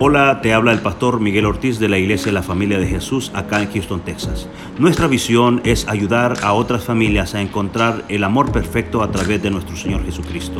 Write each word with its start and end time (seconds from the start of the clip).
Hola, 0.00 0.40
te 0.42 0.52
habla 0.52 0.72
el 0.72 0.80
pastor 0.80 1.20
Miguel 1.20 1.46
Ortiz 1.46 1.78
de 1.78 1.88
la 1.88 1.98
Iglesia 1.98 2.26
de 2.26 2.32
la 2.32 2.42
Familia 2.42 2.80
de 2.80 2.86
Jesús 2.88 3.30
acá 3.32 3.62
en 3.62 3.70
Houston, 3.70 4.00
Texas. 4.00 4.48
Nuestra 4.76 5.06
visión 5.06 5.62
es 5.64 5.86
ayudar 5.86 6.34
a 6.42 6.52
otras 6.52 6.82
familias 6.82 7.36
a 7.36 7.40
encontrar 7.40 8.02
el 8.08 8.24
amor 8.24 8.50
perfecto 8.50 9.04
a 9.04 9.12
través 9.12 9.40
de 9.40 9.52
nuestro 9.52 9.76
Señor 9.76 10.04
Jesucristo. 10.04 10.58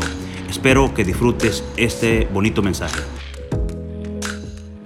Espero 0.49 0.95
que 0.95 1.03
disfrutes 1.03 1.65
este 1.77 2.29
bonito 2.33 2.63
mensaje. 2.63 3.01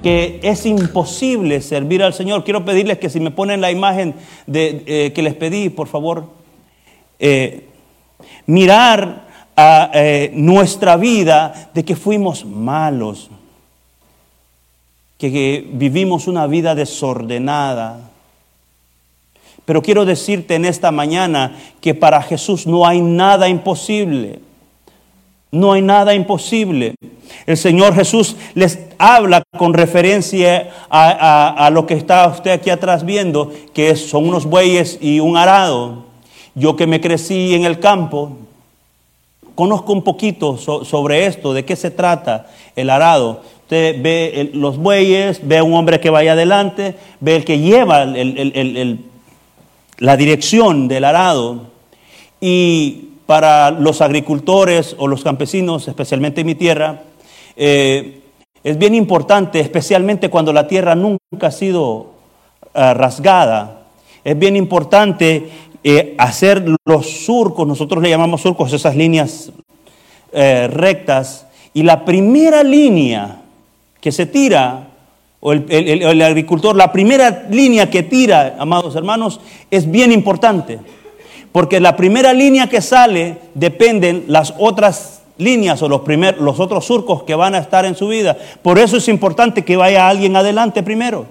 Que 0.02 0.40
es 0.42 0.64
imposible 0.64 1.60
servir 1.60 2.02
al 2.02 2.14
Señor. 2.14 2.42
Quiero 2.42 2.64
pedirles 2.64 2.96
que 2.96 3.10
si 3.10 3.20
me 3.20 3.30
ponen 3.30 3.60
la 3.60 3.70
imagen 3.70 4.14
de, 4.46 4.82
eh, 4.86 5.12
que 5.12 5.20
les 5.20 5.34
pedí, 5.34 5.68
por 5.68 5.88
favor, 5.88 6.24
eh, 7.18 7.66
mirar 8.46 9.28
a 9.54 9.90
eh, 9.92 10.30
nuestra 10.32 10.96
vida 10.96 11.70
de 11.74 11.84
que 11.84 11.96
fuimos 11.96 12.46
malos 12.46 13.30
que 15.18 15.68
vivimos 15.72 16.28
una 16.28 16.46
vida 16.46 16.74
desordenada. 16.74 18.08
Pero 19.64 19.82
quiero 19.82 20.04
decirte 20.04 20.54
en 20.54 20.64
esta 20.64 20.92
mañana 20.92 21.58
que 21.80 21.94
para 21.94 22.22
Jesús 22.22 22.66
no 22.66 22.86
hay 22.86 23.02
nada 23.02 23.48
imposible. 23.48 24.40
No 25.50 25.72
hay 25.72 25.82
nada 25.82 26.14
imposible. 26.14 26.94
El 27.46 27.56
Señor 27.56 27.94
Jesús 27.94 28.36
les 28.54 28.78
habla 28.98 29.42
con 29.58 29.74
referencia 29.74 30.70
a, 30.90 31.68
lo 31.72 31.86
que 31.86 31.94
está 31.94 32.28
usted 32.28 32.52
aquí 32.52 32.70
atrás 32.70 33.04
viendo, 33.04 33.52
que 33.74 33.96
son 33.96 34.28
unos 34.28 34.46
bueyes 34.46 34.98
y 35.00 35.20
un 35.20 35.36
arado. 35.36 36.04
Yo 36.54 36.76
que 36.76 36.86
me 36.86 37.00
crecí 37.00 37.54
en 37.54 37.64
el 37.64 37.80
campo, 37.80 38.36
conozco 39.54 39.92
un 39.92 40.02
poquito 40.02 40.56
sobre 40.58 41.26
esto, 41.26 41.52
de 41.52 41.64
qué 41.64 41.76
se 41.76 41.90
trata 41.90 42.46
el 42.76 42.90
arado. 42.90 43.42
Usted 43.68 44.00
ve 44.00 44.50
los 44.54 44.78
bueyes, 44.78 45.46
ve 45.46 45.58
a 45.58 45.62
un 45.62 45.74
hombre 45.74 46.00
que 46.00 46.08
vaya 46.08 46.32
adelante, 46.32 46.94
ve 47.20 47.36
el 47.36 47.44
que 47.44 47.58
lleva 47.58 48.06
la 49.98 50.16
dirección 50.16 50.88
del 50.88 51.04
arado. 51.04 51.66
Y 52.40 53.10
para 53.26 53.70
los 53.70 54.00
agricultores 54.00 54.96
o 54.98 55.06
los 55.06 55.22
campesinos, 55.22 55.86
especialmente 55.86 56.40
en 56.40 56.46
mi 56.46 56.54
tierra, 56.54 57.02
eh, 57.56 58.22
es 58.64 58.78
bien 58.78 58.94
importante, 58.94 59.60
especialmente 59.60 60.30
cuando 60.30 60.54
la 60.54 60.66
tierra 60.66 60.94
nunca 60.94 61.48
ha 61.48 61.50
sido 61.50 62.12
eh, 62.72 62.94
rasgada, 62.94 63.82
es 64.24 64.38
bien 64.38 64.56
importante 64.56 65.50
eh, 65.84 66.14
hacer 66.16 66.64
los 66.86 67.06
surcos, 67.06 67.68
nosotros 67.68 68.02
le 68.02 68.08
llamamos 68.08 68.40
surcos, 68.40 68.72
esas 68.72 68.96
líneas 68.96 69.52
rectas, 70.32 71.46
y 71.74 71.82
la 71.82 72.06
primera 72.06 72.62
línea 72.62 73.37
que 74.08 74.12
se 74.12 74.24
tira, 74.24 74.88
o 75.38 75.52
el, 75.52 76.22
agricultor, 76.22 76.74
la 76.74 76.90
primera 76.92 77.46
línea 77.50 77.90
que 77.90 78.02
tira, 78.02 78.56
amados 78.58 78.96
hermanos, 78.96 79.38
es 79.70 79.90
bien 79.90 80.12
importante. 80.12 80.78
Porque 81.52 81.78
la 81.78 81.94
primera 81.94 82.32
línea 82.32 82.70
que 82.70 82.80
sale 82.80 83.36
dependen 83.52 84.24
las 84.28 84.54
otras 84.56 85.20
líneas 85.36 85.82
o 85.82 85.90
los, 85.90 86.00
primer, 86.00 86.40
los 86.40 86.58
otros 86.58 86.86
surcos 86.86 87.24
que 87.24 87.34
van 87.34 87.54
a 87.54 87.58
estar 87.58 87.84
en 87.84 87.96
su 87.96 88.08
vida. 88.08 88.34
Por 88.62 88.78
eso 88.78 88.96
es 88.96 89.08
importante 89.08 89.62
que 89.62 89.76
vaya 89.76 90.08
alguien 90.08 90.34
adelante 90.34 90.82
primero. 90.82 91.26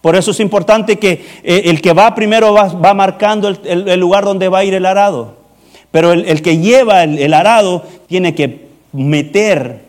Por 0.00 0.16
eso 0.16 0.32
es 0.32 0.40
importante 0.40 0.98
que 0.98 1.24
eh, 1.44 1.62
el 1.66 1.80
que 1.80 1.92
va 1.92 2.12
primero 2.16 2.52
va, 2.52 2.94
marcando 2.94 3.46
el, 3.46 4.00
lugar 4.00 4.24
donde 4.24 4.48
va 4.48 4.58
a 4.58 4.64
ir 4.64 4.74
el 4.74 4.84
arado. 4.84 5.36
Pero 5.92 6.10
el, 6.10 6.42
que 6.42 6.58
lleva 6.58 7.04
el 7.04 7.32
arado 7.34 7.84
tiene 8.08 8.34
que 8.34 8.66
meter 8.92 9.87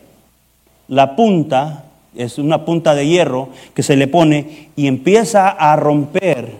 la 0.90 1.16
punta, 1.16 1.86
es 2.16 2.38
una 2.38 2.66
punta 2.66 2.96
de 2.96 3.08
hierro 3.08 3.50
que 3.74 3.84
se 3.84 3.96
le 3.96 4.08
pone 4.08 4.70
y 4.76 4.88
empieza 4.88 5.48
a 5.48 5.76
romper. 5.76 6.56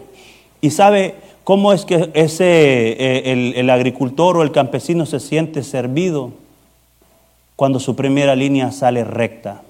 ¿Y 0.60 0.70
sabe 0.70 1.16
cómo 1.44 1.72
es 1.72 1.84
que 1.84 2.10
ese, 2.14 2.44
eh, 2.46 3.52
el, 3.56 3.68
agricultor 3.68 4.36
o 4.36 4.42
el 4.42 4.52
campesino 4.52 5.04
se 5.04 5.20
siente 5.20 5.62
servido? 5.62 6.32
Cuando 7.56 7.78
su 7.80 7.94
primera 7.94 8.34
línea 8.34 8.72
sale 8.72 9.04
recta. 9.04 9.62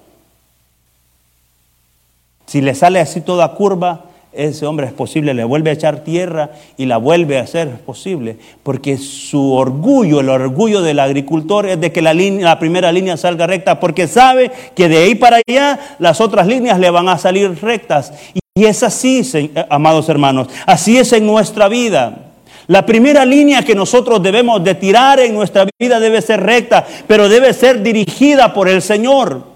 Si 2.45 2.61
le 2.61 2.75
sale 2.75 2.99
así 2.99 3.19
toda 3.21 3.53
curva, 3.55 4.05
ese 4.33 4.65
hombre 4.65 4.87
es 4.87 4.93
posible, 4.93 5.33
le 5.33 5.43
vuelve 5.43 5.71
a 5.71 5.73
echar 5.73 6.03
tierra 6.03 6.51
y 6.77 6.85
la 6.85 6.97
vuelve 6.97 7.37
a 7.37 7.41
hacer 7.41 7.69
posible, 7.81 8.37
porque 8.63 8.97
su 8.97 9.53
orgullo, 9.53 10.21
el 10.21 10.29
orgullo 10.29 10.81
del 10.81 10.99
agricultor 10.99 11.67
es 11.67 11.81
de 11.81 11.91
que 11.91 12.01
la, 12.01 12.57
primera 12.57 12.91
línea 12.91 13.17
salga 13.17 13.45
recta, 13.45 13.79
porque 13.79 14.07
sabe 14.07 14.51
que 14.73 14.87
de 14.87 14.97
ahí 14.99 15.15
para 15.15 15.41
allá 15.45 15.79
las 15.99 16.21
otras 16.21 16.47
líneas 16.47 16.79
le 16.79 16.89
van 16.89 17.09
a 17.09 17.17
salir 17.17 17.61
rectas. 17.61 18.13
Y 18.55 18.65
es 18.65 18.83
así, 18.83 19.21
amados 19.69 20.07
hermanos, 20.07 20.47
así 20.65 20.97
es 20.97 21.11
en 21.11 21.25
nuestra 21.25 21.67
vida. 21.67 22.31
La 22.67 22.85
primera 22.85 23.25
línea 23.25 23.63
que 23.63 23.75
nosotros 23.75 24.23
debemos 24.23 24.63
de 24.63 24.75
tirar 24.75 25.19
en 25.19 25.33
nuestra 25.33 25.67
vida 25.77 25.99
debe 25.99 26.21
ser 26.21 26.41
recta, 26.41 26.85
pero 27.05 27.27
debe 27.27 27.53
ser 27.53 27.83
dirigida 27.83 28.53
por 28.53 28.69
el 28.69 28.81
Señor. 28.81 29.50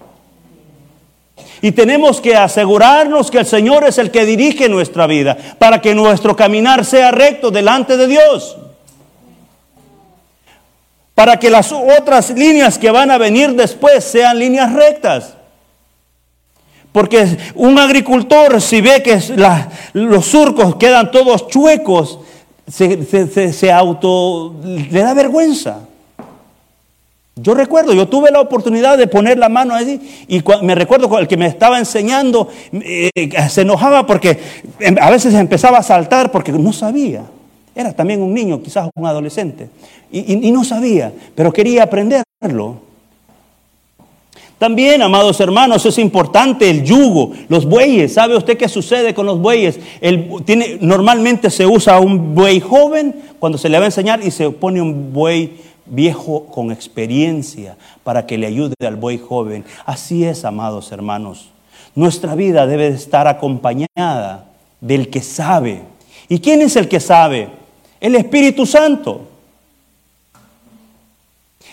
Y 1.66 1.72
tenemos 1.72 2.20
que 2.20 2.36
asegurarnos 2.36 3.28
que 3.28 3.38
el 3.38 3.44
Señor 3.44 3.82
es 3.82 3.98
el 3.98 4.12
que 4.12 4.24
dirige 4.24 4.68
nuestra 4.68 5.08
vida 5.08 5.36
para 5.58 5.80
que 5.80 5.96
nuestro 5.96 6.36
caminar 6.36 6.84
sea 6.84 7.10
recto 7.10 7.50
delante 7.50 7.96
de 7.96 8.06
Dios. 8.06 8.56
Para 11.16 11.40
que 11.40 11.50
las 11.50 11.72
otras 11.72 12.30
líneas 12.30 12.78
que 12.78 12.92
van 12.92 13.10
a 13.10 13.18
venir 13.18 13.52
después 13.54 14.04
sean 14.04 14.38
líneas 14.38 14.72
rectas. 14.74 15.34
Porque 16.92 17.36
un 17.56 17.80
agricultor 17.80 18.62
si 18.62 18.80
ve 18.80 19.02
que 19.02 19.20
los 19.94 20.24
surcos 20.24 20.76
quedan 20.76 21.10
todos 21.10 21.48
chuecos, 21.48 22.20
se, 22.70 23.52
se 23.52 23.72
auto, 23.72 24.54
le 24.62 25.00
da 25.00 25.14
vergüenza. 25.14 25.80
Yo 27.38 27.52
recuerdo, 27.52 27.92
yo 27.92 28.08
tuve 28.08 28.30
la 28.30 28.40
oportunidad 28.40 28.96
de 28.96 29.08
poner 29.08 29.36
la 29.36 29.50
mano 29.50 29.74
allí 29.74 30.00
y 30.26 30.42
me 30.62 30.74
recuerdo 30.74 31.06
con 31.10 31.20
el 31.20 31.28
que 31.28 31.36
me 31.36 31.46
estaba 31.46 31.78
enseñando 31.78 32.48
eh, 32.72 33.10
se 33.50 33.60
enojaba 33.60 34.06
porque 34.06 34.38
em, 34.80 34.96
a 34.98 35.10
veces 35.10 35.34
empezaba 35.34 35.76
a 35.76 35.82
saltar 35.82 36.32
porque 36.32 36.50
no 36.50 36.72
sabía. 36.72 37.24
Era 37.74 37.92
también 37.92 38.22
un 38.22 38.32
niño, 38.32 38.62
quizás 38.62 38.88
un 38.94 39.06
adolescente, 39.06 39.68
y, 40.10 40.50
no 40.50 40.64
sabía, 40.64 41.12
pero 41.34 41.52
quería 41.52 41.82
aprenderlo. 41.82 42.80
También, 44.56 45.02
amados 45.02 45.38
hermanos, 45.38 45.84
es 45.84 45.98
importante 45.98 46.70
el 46.70 46.84
yugo, 46.84 47.32
los 47.48 47.66
bueyes. 47.66 48.14
¿Sabe 48.14 48.34
usted 48.34 48.56
qué 48.56 48.70
sucede 48.70 49.12
con 49.12 49.26
los 49.26 49.38
bueyes? 49.38 49.78
El, 50.00 50.30
tiene, 50.46 50.78
normalmente 50.80 51.50
se 51.50 51.66
usa 51.66 52.00
un 52.00 52.34
buey 52.34 52.60
joven 52.60 53.14
cuando 53.38 53.58
se 53.58 53.68
le 53.68 53.76
va 53.76 53.84
a 53.84 53.88
enseñar 53.88 54.24
y 54.24 54.30
se 54.30 54.48
pone 54.48 54.80
un 54.80 55.12
buey 55.12 55.65
viejo 55.86 56.46
con 56.46 56.70
experiencia 56.70 57.76
para 58.04 58.26
que 58.26 58.38
le 58.38 58.46
ayude 58.46 58.74
al 58.86 58.96
buey 58.96 59.18
joven. 59.18 59.64
Así 59.84 60.24
es, 60.24 60.44
amados 60.44 60.92
hermanos. 60.92 61.48
Nuestra 61.94 62.34
vida 62.34 62.66
debe 62.66 62.88
estar 62.88 63.26
acompañada 63.26 64.46
del 64.80 65.08
que 65.08 65.22
sabe. 65.22 65.82
¿Y 66.28 66.40
quién 66.40 66.60
es 66.62 66.76
el 66.76 66.88
que 66.88 67.00
sabe? 67.00 67.48
El 68.00 68.14
Espíritu 68.14 68.66
Santo. 68.66 69.28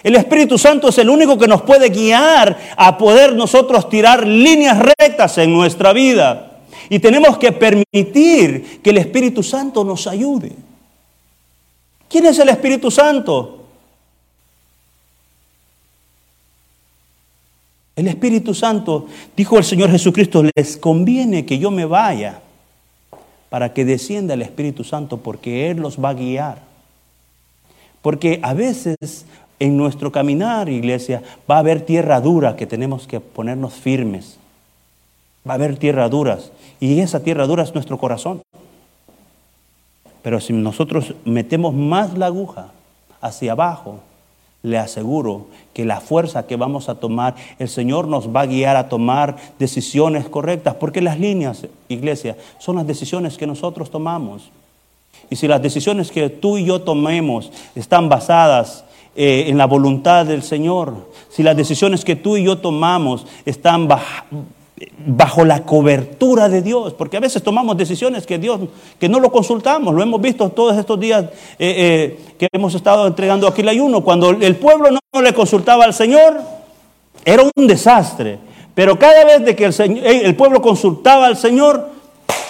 El 0.04 0.16
Espíritu 0.16 0.58
Santo 0.58 0.90
es 0.90 0.98
el 0.98 1.10
único 1.10 1.38
que 1.38 1.48
nos 1.48 1.62
puede 1.62 1.90
guiar 1.90 2.58
a 2.76 2.98
poder 2.98 3.34
nosotros 3.34 3.90
tirar 3.90 4.28
líneas 4.28 4.80
rectas 4.80 5.38
en 5.38 5.54
nuestra 5.54 5.94
vida. 5.94 6.60
Y 6.90 7.00
tenemos 7.00 7.38
que 7.38 7.52
permitir 7.52 8.82
que 8.82 8.90
el 8.90 8.98
Espíritu 8.98 9.42
Santo 9.42 9.84
nos 9.84 10.06
ayude. 10.08 10.52
¿Quién 12.10 12.26
es 12.26 12.38
el 12.40 12.50
Espíritu 12.50 12.92
Santo? 12.92 13.63
El 17.96 18.08
Espíritu 18.08 18.54
Santo, 18.54 19.08
dijo 19.38 19.58
el 19.58 19.64
Señor 19.64 19.92
Jesucristo, 19.92 20.44
les 20.56 20.78
conviene 20.78 21.46
que 21.46 21.60
yo 21.60 21.70
me 21.70 21.86
vaya 21.86 22.40
para 23.50 23.74
que 23.74 23.86
descienda 23.86 24.34
el 24.34 24.42
Espíritu 24.42 24.84
Santo 24.84 25.18
porque 25.18 25.70
Él 25.70 25.78
los 25.78 26.04
va 26.04 26.10
a 26.10 26.14
guiar. 26.16 26.58
Porque 28.02 28.40
a 28.42 28.54
veces 28.54 29.26
en 29.60 29.78
nuestro 29.78 30.12
caminar, 30.12 30.70
iglesia, 30.70 31.22
va 31.50 31.58
a 31.58 31.60
haber 31.60 31.82
tierra 31.82 32.20
dura 32.20 32.56
que 32.56 32.66
tenemos 32.66 33.08
que 33.08 33.20
ponernos 33.20 33.74
firmes. 33.74 34.38
Va 35.48 35.54
a 35.54 35.56
haber 35.56 35.78
tierra 35.78 36.10
duras 36.10 36.52
y 36.80 37.00
esa 37.00 37.22
tierra 37.22 37.46
dura 37.46 37.64
es 37.64 37.74
nuestro 37.74 37.98
corazón. 37.98 38.42
Pero 40.22 40.40
si 40.40 40.52
nosotros 40.54 41.14
metemos 41.26 41.74
más 41.74 42.18
la 42.18 42.26
aguja 42.26 42.72
hacia 43.22 43.52
abajo, 43.52 44.00
le 44.64 44.78
aseguro 44.78 45.48
que 45.74 45.86
la 45.86 46.00
fuerza 46.00 46.48
que 46.48 46.56
vamos 46.56 46.88
a 46.88 46.96
tomar, 46.96 47.36
el 47.60 47.68
Señor 47.68 48.08
nos 48.08 48.34
va 48.34 48.42
a 48.42 48.46
guiar 48.46 48.78
a 48.78 48.88
tomar 48.88 49.36
decisiones 49.60 50.28
correctas, 50.30 50.76
porque 50.76 51.02
las 51.02 51.20
líneas, 51.20 51.68
iglesia, 51.90 52.38
son 52.60 52.78
las 52.78 52.88
decisiones 52.88 53.38
que 53.38 53.46
nosotros 53.46 53.92
tomamos. 53.92 54.50
Y 55.30 55.36
si 55.36 55.48
las 55.48 55.62
decisiones 55.62 56.12
que 56.12 56.30
tú 56.30 56.58
y 56.58 56.66
yo 56.66 56.82
tomemos 56.82 57.52
están 57.76 58.08
basadas 58.08 58.86
eh, 59.16 59.46
en 59.48 59.58
la 59.58 59.66
voluntad 59.66 60.26
del 60.26 60.44
Señor, 60.44 61.10
si 61.30 61.44
las 61.44 61.58
decisiones 61.58 62.06
que 62.06 62.16
tú 62.16 62.38
y 62.38 62.46
yo 62.46 62.58
tomamos 62.58 63.26
están 63.46 63.90
bajo, 65.06 65.46
la 65.46 65.64
cobertura 65.64 66.50
de 66.50 66.62
Dios, 66.62 66.94
porque 66.94 67.18
a 67.18 67.20
veces 67.20 67.44
tomamos 67.44 67.78
decisiones 67.78 68.26
que 68.26 68.38
Dios, 68.38 68.62
que 69.00 69.08
no 69.08 69.20
lo 69.20 69.32
consultamos, 69.32 69.94
lo 69.94 70.02
hemos 70.02 70.20
visto 70.22 70.50
todos 70.50 70.78
estos 70.78 71.00
días 71.00 71.26
eh, 71.60 72.18
eh, 72.20 72.20
que 72.38 72.48
hemos 72.52 72.74
estado 72.74 73.08
entregando 73.08 73.48
aquí 73.48 73.62
el 73.62 73.70
ayuno, 73.70 74.04
cuando 74.04 74.32
el 74.32 74.56
pueblo 74.56 74.90
no, 74.92 75.22
le 75.22 75.34
consultaba 75.34 75.86
al 75.86 75.94
Señor, 75.94 76.42
era 77.24 77.44
un 77.56 77.68
desastre, 77.68 78.40
pero 78.74 78.98
cada 78.98 79.24
vez 79.26 79.46
de 79.46 79.56
que 79.56 79.66
el, 79.66 80.06
el 80.06 80.36
pueblo 80.36 80.62
consultaba 80.62 81.28
al 81.28 81.38
Señor, 81.38 81.90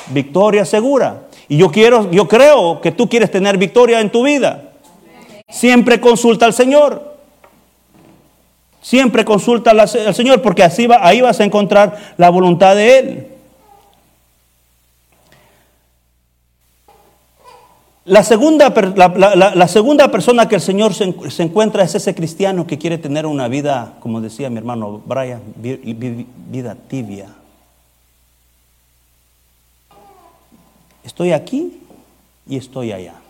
victoria 0.08 0.66
segura. 0.66 1.24
Y 1.50 1.58
yo 1.58 1.72
quiero, 1.72 2.10
yo 2.10 2.28
creo 2.28 2.80
que 2.82 2.92
tú 2.92 3.10
quieres 3.10 3.30
tener 3.30 3.58
victoria 3.58 4.00
en 4.00 4.10
tu 4.10 4.24
vida. 4.24 4.72
Siempre 5.50 6.00
consulta 6.00 6.46
al 6.46 6.54
Señor. 6.54 7.13
Siempre 8.84 9.24
consulta 9.24 9.72
al 9.72 10.14
Señor 10.14 10.42
porque 10.42 10.62
así 10.62 10.88
va, 10.88 11.08
ahí 11.08 11.22
vas 11.22 11.40
a 11.40 11.46
encontrar 11.46 12.16
la 12.18 12.30
voluntad 12.30 12.76
de 12.76 13.00
Él. 13.00 13.28
La 18.04 18.24
segunda, 18.24 18.74
la, 18.98 19.68
segunda 19.70 20.12
persona 20.12 20.50
que 20.50 20.56
el 20.56 20.62
Señor 20.62 20.94
se, 20.94 21.14
encuentra 21.42 21.84
es 21.84 21.96
ese 21.96 22.14
cristiano 22.14 22.68
que 22.68 22.78
quiere 22.78 22.98
tener 22.98 23.26
una 23.26 23.48
vida, 23.48 23.94
como 24.02 24.20
decía 24.20 24.50
mi 24.50 24.58
hermano 24.58 25.02
Brian, 25.06 25.42
vida 25.56 26.76
tibia. 26.90 27.30
Estoy 31.06 31.32
aquí 31.32 31.80
y 32.46 32.58
estoy 32.58 32.92
allá. 32.92 33.23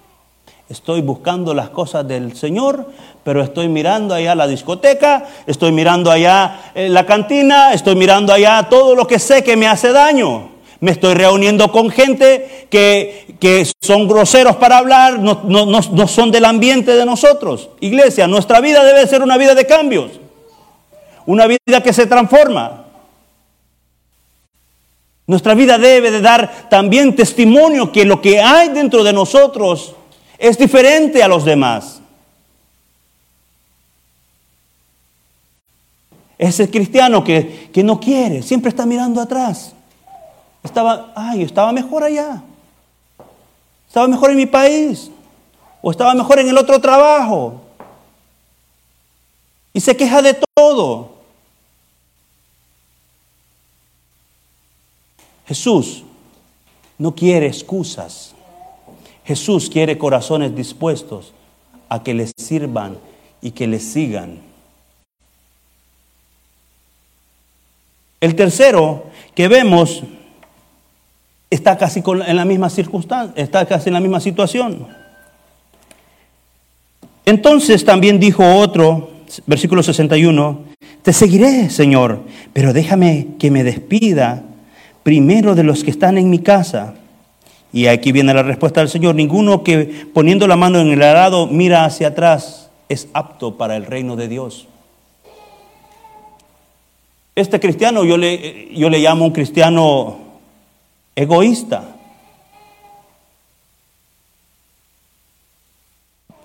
Estoy 0.73 1.03
buscando 1.03 1.53
las 1.53 1.69
cosas 1.69 2.07
del 2.07 2.35
Señor, 2.35 2.87
pero 3.23 3.43
estoy 3.43 3.67
mirando 3.67 4.15
allá 4.15 4.33
la 4.33 4.47
discoteca, 4.47 5.23
estoy 5.45 5.71
mirando 5.71 6.09
allá 6.09 6.71
eh, 6.73 6.89
la 6.89 7.05
cantina, 7.05 7.73
estoy 7.73 7.95
mirando 7.95 8.33
allá 8.33 8.65
todo 8.71 8.95
lo 8.95 9.05
que 9.05 9.19
sé 9.19 9.43
que 9.43 9.55
me 9.55 9.67
hace 9.67 9.91
daño. 9.91 10.49
Me 10.79 10.89
estoy 10.89 11.13
reuniendo 11.13 11.71
con 11.71 11.91
gente 11.91 12.67
que, 12.71 13.35
que 13.39 13.67
son 13.81 14.07
groseros 14.07 14.55
para 14.55 14.79
hablar, 14.79 15.19
no, 15.19 15.41
no, 15.43 15.67
no 15.67 16.07
son 16.07 16.31
del 16.31 16.43
ambiente 16.43 16.95
de 16.95 17.05
nosotros. 17.05 17.69
Iglesia, 17.79 18.25
nuestra 18.25 18.59
vida 18.59 18.83
debe 18.83 19.05
ser 19.05 19.21
una 19.21 19.37
vida 19.37 19.53
de 19.53 19.67
cambios, 19.67 20.09
una 21.27 21.45
vida 21.45 21.81
que 21.83 21.93
se 21.93 22.07
transforma. 22.07 22.85
Nuestra 25.27 25.53
vida 25.53 25.77
debe 25.77 26.09
de 26.09 26.19
dar 26.19 26.67
también 26.67 27.15
testimonio 27.15 27.91
que 27.91 28.05
lo 28.05 28.21
que 28.21 28.41
hay 28.41 28.69
dentro 28.69 29.03
de 29.03 29.13
nosotros 29.13 29.93
es 30.43 30.57
diferente 30.57 31.23
a 31.23 31.27
los 31.29 31.45
demás. 31.45 32.01
Ese 36.37 36.69
cristiano 36.69 37.23
que, 37.23 37.69
que 37.71 37.81
no 37.81 37.97
quiere, 37.97 38.41
siempre 38.43 38.67
está 38.67 38.85
mirando 38.85 39.21
atrás. 39.21 39.71
Estaba, 40.61 41.13
ay, 41.15 41.43
estaba 41.43 41.71
mejor 41.71 42.03
allá. 42.03 42.43
Estaba 43.87 44.05
mejor 44.09 44.31
en 44.31 44.35
mi 44.35 44.45
país. 44.45 45.09
O 45.81 45.91
estaba 45.91 46.13
mejor 46.13 46.39
en 46.39 46.49
el 46.49 46.57
otro 46.57 46.77
trabajo. 46.81 47.61
Y 49.71 49.79
se 49.79 49.95
queja 49.95 50.21
de 50.21 50.37
todo. 50.53 51.13
Jesús 55.47 56.03
no 56.97 57.15
quiere 57.15 57.47
excusas. 57.47 58.32
Jesús 59.25 59.69
quiere 59.69 59.97
corazones 59.97 60.55
dispuestos 60.55 61.33
a 61.89 62.03
que 62.03 62.13
le 62.13 62.27
sirvan 62.37 62.97
y 63.41 63.51
que 63.51 63.67
le 63.67 63.79
sigan. 63.79 64.39
El 68.19 68.35
tercero 68.35 69.05
que 69.35 69.47
vemos 69.47 70.03
está 71.49 71.77
casi 71.77 72.01
en 72.05 72.35
la 72.35 72.45
misma 72.45 72.69
circunstancia, 72.69 73.41
está 73.41 73.65
casi 73.65 73.89
en 73.89 73.93
la 73.93 73.99
misma 73.99 74.19
situación. 74.19 74.87
Entonces 77.25 77.85
también 77.85 78.19
dijo 78.19 78.43
otro, 78.43 79.11
versículo 79.45 79.83
61, 79.83 80.61
te 81.01 81.13
seguiré, 81.13 81.69
Señor, 81.69 82.21
pero 82.53 82.73
déjame 82.73 83.27
que 83.39 83.51
me 83.51 83.63
despida 83.63 84.43
primero 85.03 85.53
de 85.53 85.63
los 85.63 85.83
que 85.83 85.91
están 85.91 86.17
en 86.17 86.29
mi 86.29 86.39
casa. 86.39 86.95
Y 87.73 87.87
aquí 87.87 88.11
viene 88.11 88.35
la 88.35 88.43
respuesta 88.43 88.81
del 88.81 88.89
Señor. 88.89 89.15
Ninguno 89.15 89.63
que 89.63 90.05
poniendo 90.13 90.47
la 90.47 90.55
mano 90.55 90.79
en 90.79 90.91
el 90.91 91.01
arado 91.01 91.47
mira 91.47 91.85
hacia 91.85 92.09
atrás 92.09 92.69
es 92.87 93.07
apto 93.13 93.57
para 93.57 93.75
el 93.75 93.87
reino 93.87 94.15
de 94.15 94.27
Dios. 94.27 94.67
Este 97.35 97.59
cristiano 97.59 98.05
yo 98.05 98.15
le, 98.15 98.69
yo 98.75 98.91
le 98.91 98.99
llamo 98.99 99.25
un 99.25 99.31
cristiano 99.31 100.19
egoísta. 101.15 101.95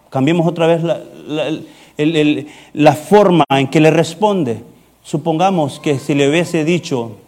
Cambiemos 0.08 0.46
otra 0.46 0.66
vez 0.66 0.82
la, 0.82 1.02
la 2.72 2.92
forma 2.94 3.44
en 3.50 3.68
que 3.68 3.80
le 3.80 3.90
responde. 3.90 4.62
Supongamos 5.02 5.78
que 5.78 5.98
si 5.98 6.14
le 6.14 6.30
hubiese 6.30 6.64
dicho, 6.64 7.18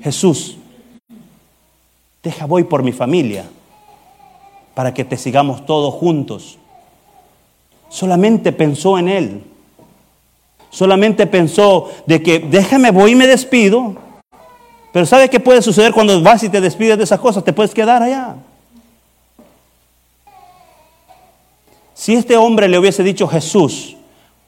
Jesús, 0.00 0.58
deja 2.24 2.46
voy 2.46 2.64
por 2.64 2.82
mi 2.82 2.90
familia 2.90 3.44
para 4.74 4.92
que 4.92 5.04
te 5.04 5.16
sigamos 5.16 5.64
todos 5.66 5.94
juntos. 5.94 6.58
Solamente 7.88 8.50
pensó 8.50 8.98
en 8.98 9.08
él. 9.08 9.44
Solamente 10.70 11.28
pensó 11.28 11.90
de 12.06 12.20
que 12.22 12.40
déjame 12.40 12.90
voy 12.90 13.12
y 13.12 13.14
me 13.14 13.28
despido. 13.28 13.94
Pero 14.92 15.06
¿sabe 15.06 15.30
qué 15.30 15.38
puede 15.38 15.62
suceder 15.62 15.92
cuando 15.92 16.20
vas 16.22 16.42
y 16.42 16.48
te 16.48 16.60
despides 16.60 16.98
de 16.98 17.04
esas 17.04 17.20
cosas? 17.20 17.44
Te 17.44 17.52
puedes 17.52 17.72
quedar 17.72 18.02
allá. 18.02 18.34
Si 21.92 22.14
este 22.14 22.36
hombre 22.36 22.66
le 22.68 22.78
hubiese 22.78 23.04
dicho 23.04 23.28
Jesús, 23.28 23.96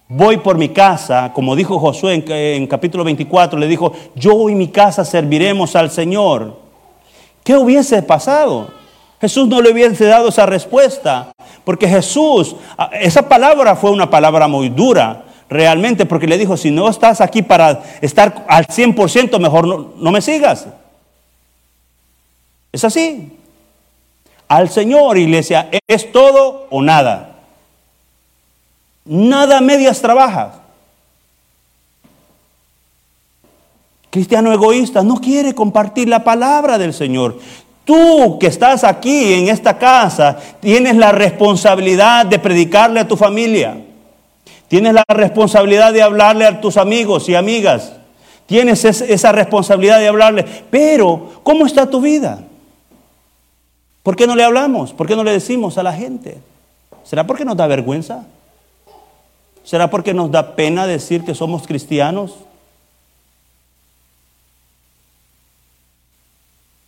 Voy 0.09 0.37
por 0.37 0.57
mi 0.57 0.69
casa, 0.69 1.33
como 1.33 1.57
dijo 1.57 1.81
Josué 1.81 2.23
en, 2.29 2.67
capítulo 2.69 3.03
24, 3.03 3.59
le 3.59 3.67
dijo, 3.67 3.93
yo 4.15 4.49
y 4.49 4.55
mi 4.55 4.69
casa 4.69 5.05
serviremos 5.05 5.75
al 5.75 5.91
Señor. 5.91 6.66
¿Qué 7.47 7.57
hubiese 7.57 8.03
pasado? 8.03 8.73
Jesús 9.21 9.47
no 9.47 9.63
le 9.63 9.71
hubiese 9.71 10.05
dado 10.07 10.31
esa 10.31 10.47
respuesta, 10.47 11.31
porque 11.63 11.87
Jesús, 11.87 12.57
esa 12.91 13.29
palabra 13.29 13.77
fue 13.77 13.93
una 13.93 14.11
palabra 14.11 14.49
muy 14.49 14.69
dura, 14.69 15.27
realmente, 15.49 16.07
porque 16.07 16.27
le 16.27 16.39
dijo, 16.39 16.57
si 16.57 16.73
no 16.73 16.89
estás 16.89 17.21
aquí 17.21 17.43
para 17.43 17.85
estar 18.01 18.45
al 18.49 18.67
100%, 18.67 19.39
mejor 19.39 19.69
no, 19.69 19.93
no 19.97 20.11
me 20.11 20.21
sigas. 20.21 20.67
Es 22.73 22.83
así. 22.83 23.39
Al 24.49 24.69
Señor, 24.69 25.17
iglesia, 25.17 25.69
es 25.87 26.11
todo 26.11 26.67
o 26.69 26.83
nada. 26.83 27.37
Nada 29.05 29.61
medias 29.61 30.03
trabaja. 30.03 30.63
Cristiano 34.17 34.51
egoísta 34.51 35.03
no 35.03 35.17
quiere 35.17 35.55
compartir 35.55 36.09
la 36.09 36.25
palabra 36.25 36.79
del 36.79 36.95
Señor. 36.95 37.39
Tú 37.85 38.39
que 38.41 38.47
estás 38.47 38.83
aquí 38.83 39.35
en 39.35 39.49
esta 39.49 39.77
casa, 39.77 40.39
tienes 40.59 40.97
la 40.97 41.13
responsabilidad 41.13 42.25
de 42.25 42.39
predicarle 42.39 43.01
a 43.01 43.07
tu 43.07 43.19
familia. 43.19 43.77
Tienes 44.69 44.95
la 44.95 45.05
responsabilidad 45.07 45.93
de 45.93 46.01
hablarle 46.01 46.47
a 46.47 46.63
tus 46.63 46.79
amigos 46.79 47.29
y 47.29 47.35
amigas. 47.35 47.93
Tienes 48.47 48.87
esa 48.87 49.33
responsabilidad 49.33 49.99
de 49.99 50.09
hablarle. 50.09 50.47
Pero, 50.71 51.33
¿cómo 51.43 51.67
está 51.67 51.91
tu 51.91 52.01
vida? 52.01 52.39
¿Por 54.03 54.17
qué 54.17 54.27
no 54.27 54.35
le 54.35 54.45
hablamos? 54.45 54.95
¿Por 54.95 55.07
qué 55.07 55.15
no 55.15 55.25
le 55.25 55.33
decimos 55.33 55.77
a 55.77 55.83
la 55.83 55.93
gente? 55.93 56.39
¿Será 57.05 57.27
porque 57.27 57.45
nos 57.45 57.59
da 57.59 57.67
vergüenza? 57.67 58.25
¿Será 59.63 59.91
porque 59.91 60.15
nos 60.15 60.31
da 60.31 60.57
pena 60.57 60.87
decir 60.87 61.23
que 61.23 61.35
somos 61.35 61.67
cristianos? 61.67 62.46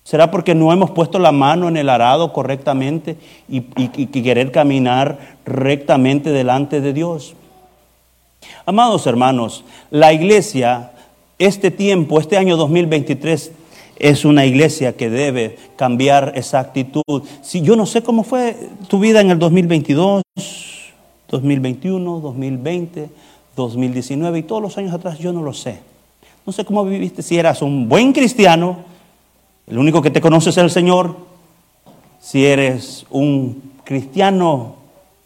¿Será 0.08 0.30
porque 0.30 0.54
no 0.54 0.72
hemos 0.72 0.90
puesto 0.92 1.18
la 1.18 1.32
mano 1.32 1.68
en 1.68 1.76
el 1.76 1.90
arado 1.90 2.32
correctamente 2.32 3.18
y, 3.46 3.60
querer 3.60 4.50
caminar 4.50 5.36
rectamente 5.44 6.30
delante 6.30 6.80
de 6.80 6.94
Dios? 6.94 7.34
Amados 8.64 9.06
hermanos, 9.06 9.66
la 9.90 10.14
iglesia, 10.14 10.92
este 11.38 11.70
tiempo, 11.70 12.20
este 12.20 12.38
año 12.38 12.56
2023, 12.56 13.52
es 13.98 14.24
una 14.24 14.46
iglesia 14.46 14.96
que 14.96 15.10
debe 15.10 15.58
cambiar 15.76 16.32
esa 16.36 16.60
actitud. 16.60 17.02
Si 17.42 17.60
yo 17.60 17.76
no 17.76 17.84
sé 17.84 18.02
cómo 18.02 18.22
fue 18.22 18.56
tu 18.88 19.00
vida 19.00 19.20
en 19.20 19.30
el 19.30 19.38
2022, 19.38 20.22
2021, 21.28 22.20
2020, 22.20 23.10
2019 23.54 24.38
y 24.38 24.42
todos 24.42 24.62
los 24.62 24.78
años 24.78 24.94
atrás, 24.94 25.18
yo 25.18 25.34
no 25.34 25.42
lo 25.42 25.52
sé. 25.52 25.80
No 26.46 26.52
sé 26.54 26.64
cómo 26.64 26.82
viviste, 26.86 27.20
si 27.20 27.36
eras 27.36 27.60
un 27.60 27.90
buen 27.90 28.14
cristiano, 28.14 28.96
el 29.68 29.78
único 29.78 30.00
que 30.00 30.10
te 30.10 30.20
conoce 30.20 30.50
es 30.50 30.56
el 30.56 30.70
Señor, 30.70 31.16
si 32.20 32.46
eres 32.46 33.06
un 33.10 33.72
cristiano 33.84 34.76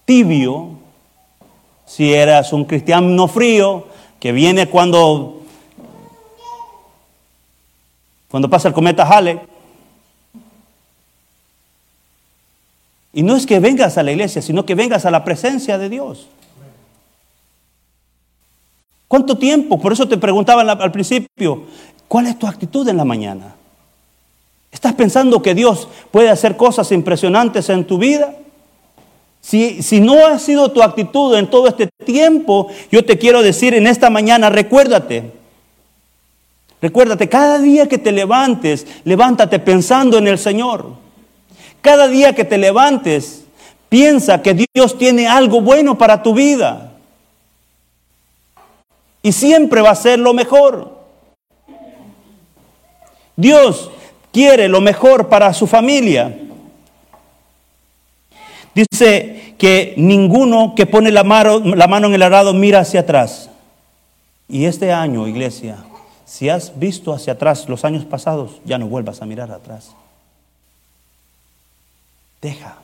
tibio, 0.04 0.80
Si 1.84 2.14
eras 2.14 2.54
un 2.54 2.64
cristiano 2.64 3.28
frío, 3.28 3.86
que 4.18 4.32
viene 4.32 4.66
cuando, 4.66 5.42
cuando 8.30 8.48
pasa 8.48 8.68
el 8.68 8.72
cometa 8.72 9.06
Halley. 9.06 9.38
Y 13.12 13.22
no 13.22 13.36
es 13.36 13.44
que 13.44 13.60
vengas 13.60 13.98
a 13.98 14.02
la 14.02 14.12
iglesia, 14.12 14.40
sino 14.40 14.64
que 14.64 14.74
vengas 14.74 15.04
a 15.04 15.10
la 15.10 15.22
presencia 15.22 15.76
de 15.76 15.90
Dios. 15.90 16.28
¿Cuánto 19.06 19.36
tiempo? 19.36 19.78
Por 19.78 19.92
eso 19.92 20.08
te 20.08 20.16
preguntaba 20.16 20.62
al 20.62 20.92
principio, 20.92 21.64
¿cuál 22.08 22.28
es 22.28 22.38
tu 22.38 22.46
actitud 22.46 22.88
en 22.88 22.96
la 22.96 23.04
mañana? 23.04 23.56
¿Estás 24.72 24.94
pensando 24.94 25.42
que 25.42 25.54
Dios 25.54 25.86
puede 26.10 26.30
hacer 26.30 26.56
cosas 26.56 26.90
impresionantes 26.92 27.68
en 27.68 27.84
tu 27.84 27.98
vida? 27.98 28.34
Si, 29.42 29.82
si, 29.82 30.00
no 30.00 30.26
ha 30.26 30.38
sido 30.38 30.70
tu 30.72 30.82
actitud 30.82 31.36
en 31.36 31.50
todo 31.50 31.68
este 31.68 31.88
tiempo, 32.04 32.68
yo 32.90 33.04
te 33.04 33.18
quiero 33.18 33.42
decir 33.42 33.74
en 33.74 33.86
esta 33.86 34.08
mañana, 34.08 34.48
recuérdate, 34.50 35.32
recuérdate, 36.80 37.28
cada 37.28 37.58
día 37.58 37.88
que 37.88 37.98
te 37.98 38.12
levantes, 38.12 38.86
levántate 39.04 39.58
pensando 39.58 40.16
en 40.16 40.26
el 40.26 40.38
Señor. 40.38 40.86
Cada 41.82 42.06
día 42.08 42.34
que 42.34 42.44
te 42.44 42.56
levantes, 42.56 43.44
piensa 43.88 44.40
que 44.40 44.66
Dios 44.72 44.96
tiene 44.96 45.26
algo 45.26 45.60
bueno 45.60 45.98
para 45.98 46.22
tu 46.22 46.32
vida. 46.32 46.92
Y 49.22 49.32
siempre 49.32 49.82
va 49.82 49.90
a 49.90 49.96
ser 49.96 50.18
lo 50.18 50.32
mejor. 50.32 51.02
Dios 53.36 53.90
quiere 54.32 54.68
lo 54.68 54.80
mejor 54.80 55.28
para 55.28 55.52
su 55.52 55.66
familia. 55.66 56.36
Dice 58.74 59.54
que 59.58 59.94
ninguno 59.96 60.74
que 60.74 60.86
pone 60.86 61.12
la 61.12 61.22
mano, 61.24 61.60
en 61.62 62.14
el 62.14 62.22
arado 62.22 62.54
mira 62.54 62.80
hacia 62.80 63.00
atrás. 63.00 63.50
Y 64.48 64.64
este 64.64 64.92
año, 64.92 65.28
iglesia, 65.28 65.84
si 66.24 66.48
has 66.48 66.78
visto 66.78 67.12
hacia 67.12 67.34
atrás 67.34 67.68
los 67.68 67.84
años 67.84 68.04
pasados, 68.04 68.60
ya 68.64 68.78
no 68.78 68.88
vuelvas 68.88 69.22
a 69.22 69.26
mirar 69.26 69.50
atrás. 69.50 69.92
Deja. 72.40 72.78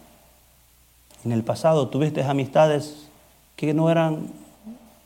En 1.24 1.32
el 1.32 1.42
pasado 1.42 1.88
tuviste 1.88 2.22
amistades 2.22 3.08
que 3.56 3.74
no 3.74 3.90
eran 3.90 4.28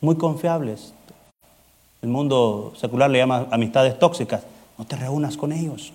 muy 0.01 0.17
confiables. 0.17 0.93
El 2.03 2.11
mundo 2.11 2.75
secular 2.77 3.11
le 3.11 3.19
llama 3.19 3.47
amistades 3.51 3.99
tóxicas. 3.99 4.43
No 4.77 4.85
te 4.85 4.97
reúnas 4.97 5.37
con 5.37 5.53
ellos. 5.53 5.93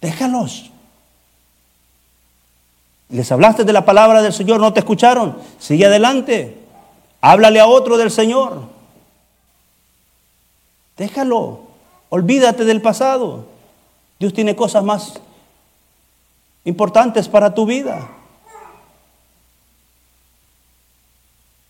Déjalos. 0.00 0.70
Les 3.10 3.30
hablaste 3.32 3.64
de 3.64 3.72
la 3.72 3.84
palabra 3.84 4.22
del 4.22 4.32
Señor, 4.32 4.60
no 4.60 4.72
te 4.72 4.80
escucharon. 4.80 5.36
Sigue 5.58 5.86
adelante. 5.86 6.56
Háblale 7.20 7.60
a 7.60 7.66
otro 7.66 7.98
del 7.98 8.10
Señor. 8.10 8.62
Déjalo. 10.96 11.62
Olvídate 12.08 12.64
del 12.64 12.80
pasado. 12.80 13.46
Dios 14.18 14.32
tiene 14.32 14.54
cosas 14.54 14.84
más 14.84 15.20
importantes 16.64 17.28
para 17.28 17.54
tu 17.54 17.66
vida. 17.66 18.08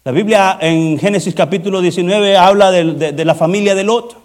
La 0.04 0.12
Biblia 0.12 0.58
en 0.60 0.98
Génesis 0.98 1.34
capítulo 1.34 1.80
19 1.80 2.36
habla 2.36 2.70
de, 2.70 3.12
de 3.12 3.24
la 3.24 3.34
familia 3.34 3.74
de 3.74 3.84
Lot. 3.84 4.16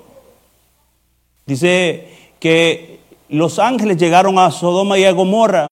Dice 1.46 2.32
que 2.40 2.95
los 3.29 3.60
ángeles 3.60 3.98
llegaron 3.98 4.38
a 4.39 4.51
Sodoma 4.51 4.98
y 4.98 5.05
a 5.05 5.12
Gomorra 5.12 5.67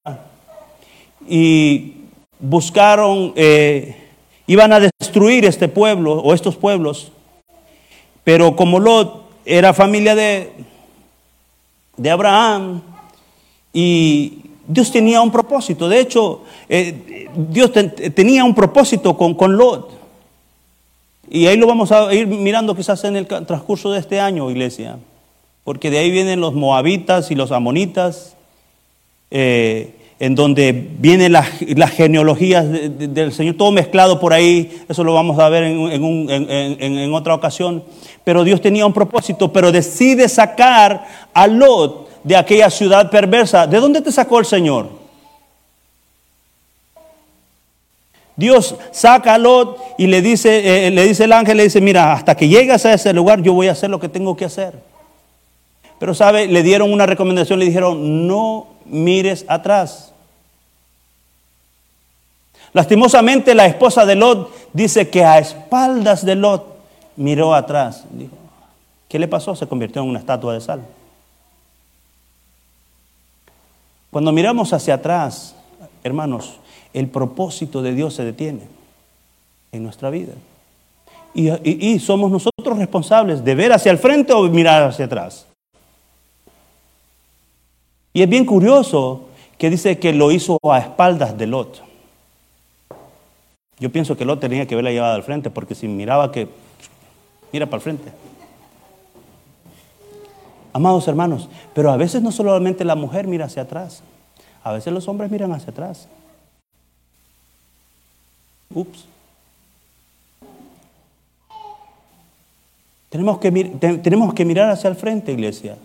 y 1.27 1.93
buscaron, 2.39 3.33
eh, 3.36 3.95
iban 4.48 4.74
a 4.74 4.79
destruir 4.79 5.45
este 5.45 5.67
pueblo 5.67 6.13
o 6.13 6.33
estos 6.33 6.55
pueblos, 6.55 7.12
pero 8.24 8.55
como 8.55 8.79
Lot 8.79 9.24
era 9.45 9.74
familia 9.74 10.15
de, 10.15 10.51
de 11.98 12.10
Abraham 12.10 12.81
y 13.72 14.39
Dios 14.67 14.91
tenía 14.91 15.22
un 15.22 15.31
propósito, 15.31 15.89
de 15.89 16.00
hecho, 16.00 16.41
eh, 16.69 17.27
Dios 17.50 17.72
tenía 18.15 18.43
un 18.43 18.55
propósito 18.55 19.17
con, 19.17 19.33
con 19.33 19.57
Lot. 19.57 19.91
Y 21.29 21.48
ahí 21.48 21.57
lo 21.57 21.67
vamos 21.67 21.91
a 21.91 22.13
ir 22.13 22.27
mirando 22.27 22.75
quizás 22.75 23.03
en 23.05 23.15
el 23.15 23.25
transcurso 23.25 23.91
de 23.91 24.00
este 24.00 24.19
año, 24.19 24.50
iglesia, 24.51 24.98
porque 25.63 25.89
de 25.89 26.00
ahí 26.00 26.12
vienen 26.12 26.41
los 26.41 26.53
moabitas 26.53 27.32
y 27.32 27.36
los 27.36 27.51
amonitas. 27.51 28.36
Eh, 29.32 29.96
en 30.24 30.36
donde 30.36 30.72
vienen 30.72 31.34
las, 31.34 31.50
genealogías 31.91 32.65
del 32.70 33.34
Señor, 33.34 33.55
todo 33.58 33.72
mezclado 33.72 34.22
por 34.22 34.32
ahí, 34.32 34.84
eso 34.88 35.03
lo 35.03 35.13
vamos 35.13 35.38
a 35.38 35.50
ver 35.50 35.63
en, 35.63 37.13
otra 37.13 37.34
ocasión. 37.34 37.84
Pero 38.24 38.46
Dios 38.46 38.62
tenía 38.62 38.86
un 38.86 38.93
propósito, 38.93 39.51
pero 39.51 39.74
decide 39.74 40.29
sacar 40.29 41.05
a 41.34 41.46
Lot 41.46 42.24
de 42.24 42.38
aquella 42.38 42.70
ciudad 42.70 43.12
perversa. 43.12 43.67
¿De 43.67 43.82
dónde 43.82 44.01
te 44.01 44.13
sacó 44.13 44.39
el 44.39 44.46
Señor? 44.46 44.88
Dios 48.38 48.75
saca 48.91 49.34
a 49.34 49.38
Lot 49.38 49.77
y 49.98 50.08
le 50.08 50.22
dice, 50.22 50.88
eh, 50.88 50.91
le 50.91 51.03
dice 51.03 51.25
el 51.25 51.34
ángel, 51.34 51.58
le 51.58 51.63
dice, 51.63 51.82
mira, 51.82 52.13
hasta 52.13 52.34
que 52.36 52.48
llegas 52.48 52.86
a 52.86 52.93
ese 52.93 53.12
lugar 53.12 53.41
yo 53.41 53.51
voy 53.51 53.67
a 53.67 53.74
hacer 53.74 53.89
lo 53.89 54.00
que 54.00 54.08
tengo 54.08 54.38
que 54.38 54.46
hacer. 54.46 54.92
Pero 56.00 56.13
sabe, 56.13 56.47
le 56.47 56.63
dieron 56.63 56.91
una 56.91 57.05
recomendación, 57.05 57.59
le 57.59 57.65
dijeron, 57.65 58.27
no 58.27 58.67
mires 58.85 59.45
atrás. 59.47 60.13
Lastimosamente 62.73 63.53
la 63.53 63.67
esposa 63.67 64.05
de 64.05 64.15
Lot 64.15 64.51
dice 64.73 65.09
que 65.09 65.23
a 65.23 65.38
espaldas 65.38 66.25
de 66.25 66.35
Lot 66.35 66.65
miró 67.15 67.53
atrás. 67.53 68.05
Dijo, 68.12 68.35
¿qué 69.07 69.19
le 69.19 69.27
pasó? 69.27 69.55
Se 69.55 69.67
convirtió 69.67 70.01
en 70.01 70.09
una 70.09 70.19
estatua 70.19 70.53
de 70.53 70.62
sal. 70.62 70.83
Cuando 74.09 74.31
miramos 74.31 74.73
hacia 74.73 74.95
atrás, 74.95 75.55
hermanos, 76.03 76.59
el 76.93 77.07
propósito 77.07 77.81
de 77.81 77.93
Dios 77.93 78.13
se 78.13 78.23
detiene 78.23 78.62
en 79.71 79.83
nuestra 79.83 80.09
vida. 80.09 80.33
Y, 81.35 81.50
y, 81.63 82.00
somos 82.00 82.29
nosotros 82.29 82.77
responsables 82.77 83.43
de 83.43 83.55
ver 83.55 83.73
hacia 83.73 83.91
el 83.91 83.97
frente 83.97 84.33
o 84.33 84.43
mirar 84.43 84.83
hacia 84.83 85.05
atrás. 85.05 85.47
Y 88.13 88.22
es 88.22 88.29
bien 88.29 88.46
curioso 88.46 89.27
que 89.58 89.72
dice 89.72 89.98
que 89.98 90.13
lo 90.13 90.32
hizo 90.32 90.60
a 90.63 90.77
espaldas 90.77 91.36
de 91.38 91.48
Lot. 91.48 91.82
Yo 93.79 93.91
pienso 93.91 94.15
que 94.15 94.24
Lot 94.24 94.39
tenía 94.39 94.67
que 94.67 94.75
verla 94.75 94.91
llevada 94.91 95.15
al 95.15 95.24
frente, 95.24 95.50
porque 95.50 95.74
si 95.74 95.88
miraba 95.88 96.32
que 96.32 96.48
mira 97.51 97.65
para 97.65 97.77
el 97.77 97.82
frente. 97.82 98.12
Amados 100.72 101.08
hermanos, 101.08 101.50
pero 101.74 101.91
a 101.91 101.98
veces 101.98 102.22
no 102.22 102.32
solamente 102.32 102.86
la 102.86 102.96
mujer 102.96 103.27
mira 103.27 103.46
hacia 103.46 103.63
atrás, 103.63 104.03
a 104.63 104.72
veces 104.72 104.93
los 104.93 105.08
hombres 105.08 105.29
miran 105.29 105.51
hacia 105.51 105.72
atrás. 105.72 106.08
Ups. 108.74 109.05
Tenemos 113.10 113.38
que, 113.38 113.51
tenemos 113.51 114.34
que 114.34 114.46
mirar 114.46 114.72
hacia 114.72 114.89
el 114.89 114.96
frente, 114.96 115.32
iglesia. 115.32 115.77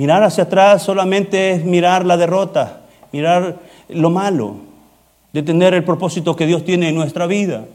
Mirar 0.00 0.22
hacia 0.22 0.44
atrás 0.44 0.82
solamente 0.82 1.50
es 1.50 1.62
mirar 1.62 2.06
la 2.06 2.16
derrota, 2.16 2.80
mirar 3.12 3.58
lo 3.90 4.08
malo 4.08 4.56
de 5.30 5.42
tener 5.42 5.74
el 5.74 5.84
propósito 5.84 6.34
que 6.34 6.46
Dios 6.46 6.64
tiene 6.64 6.88
en 6.88 6.94
nuestra 6.94 7.26
vida. 7.26 7.66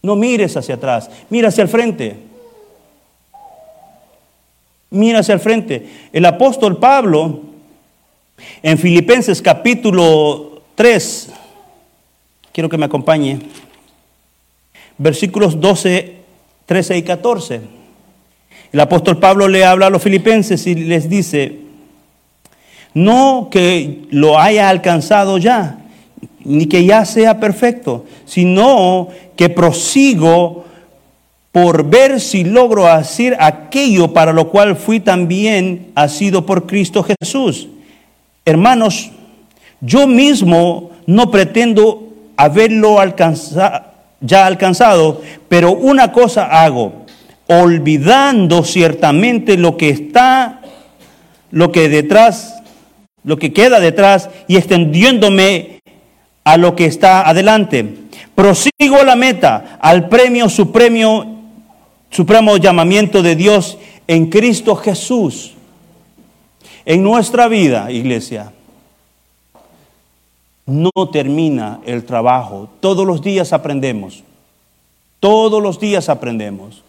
No 0.00 0.16
mires 0.16 0.56
hacia 0.56 0.76
atrás, 0.76 1.10
mira 1.28 1.48
hacia 1.48 1.60
el 1.60 1.68
frente. 1.68 2.16
Mira 4.88 5.18
hacia 5.18 5.34
el 5.34 5.40
frente. 5.40 5.86
El 6.14 6.24
apóstol 6.24 6.78
Pablo, 6.78 7.40
en 8.62 8.78
Filipenses 8.78 9.42
capítulo 9.42 10.62
3, 10.76 11.30
quiero 12.52 12.70
que 12.70 12.78
me 12.78 12.86
acompañe, 12.86 13.38
versículos 14.96 15.60
12, 15.60 16.16
13 16.64 16.96
y 16.96 17.02
14. 17.02 17.83
El 18.72 18.80
apóstol 18.80 19.18
Pablo 19.18 19.48
le 19.48 19.64
habla 19.64 19.86
a 19.86 19.90
los 19.90 20.02
filipenses 20.02 20.66
y 20.66 20.74
les 20.74 21.08
dice, 21.08 21.58
no 22.94 23.48
que 23.50 24.02
lo 24.10 24.38
haya 24.38 24.68
alcanzado 24.68 25.38
ya, 25.38 25.78
ni 26.44 26.66
que 26.66 26.84
ya 26.84 27.04
sea 27.04 27.40
perfecto, 27.40 28.04
sino 28.24 29.08
que 29.36 29.48
prosigo 29.48 30.64
por 31.52 31.88
ver 31.88 32.20
si 32.20 32.42
logro 32.42 32.88
hacer 32.88 33.36
aquello 33.38 34.12
para 34.12 34.32
lo 34.32 34.48
cual 34.50 34.74
fui 34.74 34.98
también 34.98 35.92
sido 36.08 36.44
por 36.44 36.66
Cristo 36.66 37.04
Jesús. 37.04 37.68
Hermanos, 38.44 39.12
yo 39.80 40.06
mismo 40.06 40.90
no 41.06 41.30
pretendo 41.30 42.08
haberlo 42.36 42.96
ya 44.20 44.46
alcanzado, 44.46 45.22
pero 45.48 45.72
una 45.72 46.10
cosa 46.10 46.46
hago, 46.46 47.03
olvidando 47.46 48.64
ciertamente 48.64 49.56
lo 49.56 49.76
que 49.76 49.90
está, 49.90 50.60
lo 51.50 51.70
que 51.72 51.88
detrás, 51.88 52.62
lo 53.22 53.38
que 53.38 53.52
queda 53.52 53.80
detrás 53.80 54.30
y 54.48 54.56
extendiéndome 54.56 55.80
a 56.44 56.56
lo 56.56 56.76
que 56.76 56.86
está 56.86 57.28
adelante. 57.28 57.94
Prosigo 58.34 58.96
a 59.00 59.04
la 59.04 59.16
meta, 59.16 59.78
al 59.80 60.08
premio 60.08 60.48
supremo, 60.48 61.42
supremo 62.10 62.56
llamamiento 62.56 63.22
de 63.22 63.36
Dios 63.36 63.78
en 64.06 64.30
Cristo 64.30 64.76
Jesús. 64.76 65.52
En 66.86 67.02
nuestra 67.02 67.48
vida, 67.48 67.90
iglesia, 67.90 68.52
no 70.66 70.90
termina 71.12 71.80
el 71.86 72.04
trabajo. 72.04 72.68
Todos 72.80 73.06
los 73.06 73.22
días 73.22 73.52
aprendemos. 73.52 74.22
Todos 75.20 75.62
los 75.62 75.80
días 75.80 76.08
aprendemos. 76.08 76.82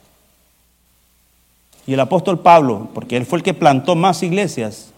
Y 1.87 1.93
el 1.93 1.99
apóstol 1.99 2.39
Pablo, 2.39 2.89
porque 2.93 3.17
él 3.17 3.25
fue 3.25 3.39
el 3.39 3.43
que 3.43 3.53
plantó 3.53 3.95
más 3.95 4.23
iglesias, 4.23 4.91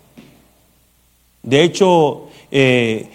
de 1.44 1.64
hecho, 1.64 2.28
eh, 2.52 3.08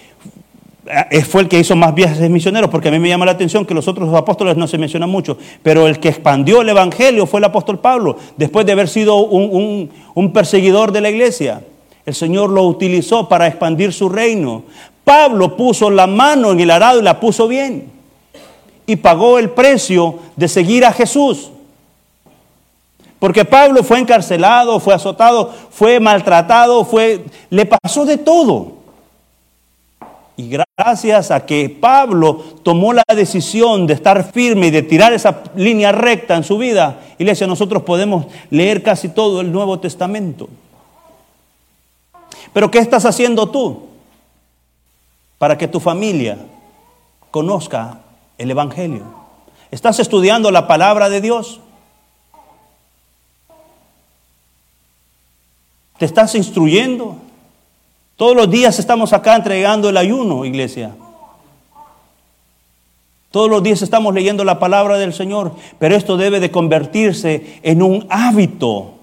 fue 1.29 1.43
el 1.43 1.49
que 1.49 1.59
hizo 1.59 1.77
más 1.77 1.95
viajes 1.95 2.29
misioneros, 2.31 2.71
porque 2.71 2.89
a 2.89 2.91
mí 2.91 2.99
me 2.99 3.09
llama 3.09 3.27
la 3.27 3.33
atención 3.33 3.65
que 3.65 3.75
los 3.75 3.87
otros 3.89 4.13
apóstoles 4.15 4.57
no 4.57 4.67
se 4.67 4.79
mencionan 4.79 5.11
mucho, 5.11 5.39
pero 5.63 5.87
el 5.87 6.01
que 6.01 6.09
expandió 6.09 6.63
el 6.63 6.69
Evangelio 6.69 7.27
fue 7.27 7.39
el 7.39 7.45
apóstol 7.45 7.79
Pablo, 7.79 8.17
después 8.37 8.67
de 8.67 8.73
haber 8.73 8.89
sido 8.89 9.17
un, 9.17 9.91
un 10.15 10.33
perseguidor 10.33 10.93
de 10.93 11.01
la 11.01 11.11
iglesia. 11.11 11.63
El 12.05 12.15
Señor 12.15 12.51
lo 12.51 12.65
utilizó 12.65 13.29
para 13.29 13.47
expandir 13.47 13.93
su 13.93 14.09
reino. 14.09 14.65
Pablo 15.05 15.57
puso 15.57 15.89
la 15.89 16.07
mano 16.07 16.53
en 16.53 16.61
el 16.61 16.71
arado 16.71 16.99
y 16.99 17.03
la 17.03 17.21
puso 17.21 17.47
bien. 17.47 17.91
Y 18.87 18.97
pagó 18.97 19.39
el 19.39 19.51
precio 19.51 20.19
de 20.35 20.49
seguir 20.49 20.85
a 20.85 20.93
Jesús. 20.93 21.52
Porque 23.23 23.45
Pablo 23.45 23.85
fue 23.85 24.01
encarcelado, 24.01 24.81
fue 24.81 24.95
azotado, 24.95 25.49
fue 25.71 26.01
maltratado, 26.01 26.85
fue, 26.85 27.25
le 27.51 27.67
pasó 27.67 28.05
de 28.05 28.19
todo. 28.19 28.73
Y 30.37 30.49
gracias 30.49 31.31
a 31.31 31.47
que 31.47 31.69
Pablo 31.71 32.43
tomó 32.65 32.93
la 32.93 33.05
decisión 33.15 33.87
de 33.87 33.95
estar 33.95 34.33
firme 34.33 34.67
y 34.67 34.71
de 34.73 34.83
tirar 34.83 35.13
esa 35.13 35.45
línea 35.55 35.93
recta 35.93 36.35
en 36.35 36.43
su 36.43 36.59
vida, 36.59 36.99
iglesia, 37.17 37.47
nosotros 37.47 37.85
podemos 37.85 38.27
leer 38.51 38.83
casi 38.83 39.09
todo 39.09 39.41
el 39.41 39.53
Nuevo 39.53 39.79
Testamento. 39.79 40.49
Pero 42.53 42.73
¿qué 42.73 42.81
estás 42.81 43.05
haciendo 43.05 43.49
tú 43.51 43.85
para 45.39 45.57
que 45.57 45.69
tu 45.69 45.79
familia 45.79 46.39
conozca 47.31 48.01
el 48.37 48.51
Evangelio? 48.51 49.05
¿Estás 49.71 50.01
estudiando 50.01 50.51
la 50.51 50.67
palabra 50.67 51.09
de 51.09 51.21
Dios? 51.21 51.61
¿Te 56.03 56.07
estás 56.07 56.35
instruyendo? 56.35 57.15
Todos 58.17 58.35
los 58.35 58.51
días 58.51 58.77
estamos 58.81 59.13
acá 59.13 59.37
entregando 59.37 59.89
el 59.89 59.97
ayuno, 59.97 60.45
iglesia. 60.45 60.97
Todos 63.31 63.49
los 63.49 63.63
días 63.63 63.83
estamos 63.83 64.13
leyendo 64.13 64.43
la 64.43 64.59
palabra 64.59 64.99
del 64.99 65.13
Señor, 65.13 65.53
pero 65.79 65.95
esto 65.95 66.17
debe 66.17 66.41
de 66.41 66.51
convertirse 66.51 67.61
en 67.63 67.83
un 67.83 68.05
hábito. 68.11 68.95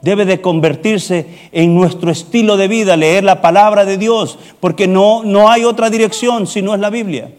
Debe 0.00 0.24
de 0.24 0.40
convertirse 0.40 1.48
en 1.52 1.76
nuestro 1.76 2.10
estilo 2.10 2.56
de 2.56 2.66
vida, 2.66 2.96
leer 2.96 3.22
la 3.22 3.40
palabra 3.40 3.84
de 3.84 3.96
Dios, 3.96 4.36
porque 4.58 4.88
no, 4.88 5.22
no 5.22 5.48
hay 5.48 5.62
otra 5.62 5.90
dirección 5.90 6.48
si 6.48 6.60
no 6.60 6.74
es 6.74 6.80
la 6.80 6.90
Biblia. 6.90 7.30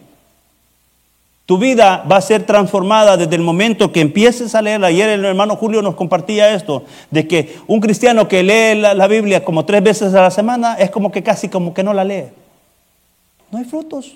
Tu 1.46 1.58
vida 1.58 2.04
va 2.10 2.16
a 2.16 2.20
ser 2.20 2.46
transformada 2.46 3.16
desde 3.16 3.34
el 3.34 3.42
momento 3.42 3.90
que 3.90 4.00
empieces 4.00 4.54
a 4.54 4.62
leerla. 4.62 4.86
Ayer 4.86 5.08
el 5.08 5.24
hermano 5.24 5.56
Julio 5.56 5.82
nos 5.82 5.96
compartía 5.96 6.54
esto, 6.54 6.84
de 7.10 7.26
que 7.26 7.56
un 7.66 7.80
cristiano 7.80 8.28
que 8.28 8.42
lee 8.42 8.80
la, 8.80 9.06
Biblia 9.08 9.44
como 9.44 9.64
tres 9.64 9.82
veces 9.82 10.14
a 10.14 10.22
la 10.22 10.30
semana 10.30 10.74
es 10.74 10.90
como 10.90 11.10
que 11.10 11.22
casi 11.22 11.48
como 11.48 11.74
que 11.74 11.82
no 11.82 11.92
la 11.92 12.04
lee. 12.04 12.26
No 13.50 13.58
hay 13.58 13.64
frutos, 13.64 14.12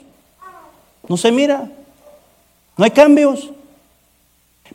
no 1.08 1.16
se 1.16 1.32
mira, 1.32 1.68
no 2.76 2.84
hay 2.84 2.90
cambios. 2.90 3.50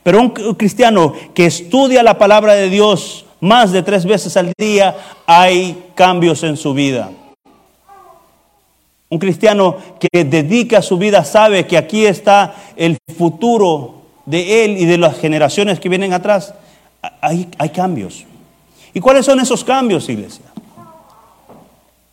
Pero 0.04 0.20
un 0.20 0.30
cristiano 0.30 1.14
que 1.34 1.46
estudia 1.46 2.04
la 2.04 2.18
palabra 2.18 2.54
de 2.54 2.70
Dios 2.70 3.26
más 3.42 3.72
de 3.72 3.82
tres 3.82 4.06
veces 4.06 4.38
al 4.38 4.54
día, 4.58 4.96
hay 5.26 5.92
cambios 5.96 6.44
en 6.44 6.56
su 6.56 6.74
vida. 6.74 7.12
Un 9.12 9.20
cristiano 9.20 9.76
que 10.00 10.24
dedica 10.24 10.82
su 10.82 10.98
vida 10.98 11.26
sabe 11.26 11.68
que 11.68 11.78
aquí 11.78 12.06
está 12.06 12.56
el 12.78 12.98
futuro 13.18 13.96
de 14.26 14.64
él 14.64 14.78
y 14.78 14.86
de 14.86 14.98
las 14.98 15.20
generaciones 15.20 15.82
que 15.82 15.90
vienen 15.90 16.14
atrás. 16.14 16.54
Hay, 17.20 17.50
hay 17.58 17.70
cambios. 17.72 18.26
¿Y 18.94 19.02
cuáles 19.02 19.26
son 19.26 19.42
esos 19.42 19.66
cambios, 19.66 20.08
iglesia? 20.08 20.46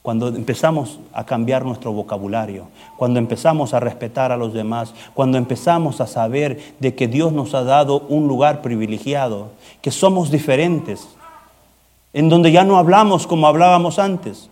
Cuando 0.03 0.27
empezamos 0.27 0.99
a 1.13 1.25
cambiar 1.25 1.65
nuestro 1.65 1.93
vocabulario, 1.93 2.67
cuando 2.97 3.21
empezamos 3.21 3.75
a 3.75 3.81
respetar 3.81 4.33
a 4.33 4.37
los 4.37 4.53
demás, 4.53 4.93
cuando 5.15 5.39
empezamos 5.39 6.01
a 6.01 6.07
saber 6.09 6.75
de 6.81 6.97
que 6.97 7.07
Dios 7.07 7.33
nos 7.33 7.55
ha 7.55 7.63
dado 7.63 8.01
un 8.09 8.27
lugar 8.27 8.61
privilegiado, 8.61 9.53
que 9.83 9.93
somos 9.93 10.33
diferentes, 10.33 11.07
en 12.13 12.29
donde 12.29 12.51
ya 12.51 12.65
no 12.65 12.77
hablamos 12.77 13.29
como 13.29 13.47
hablábamos 13.47 14.01
antes, 14.01 14.51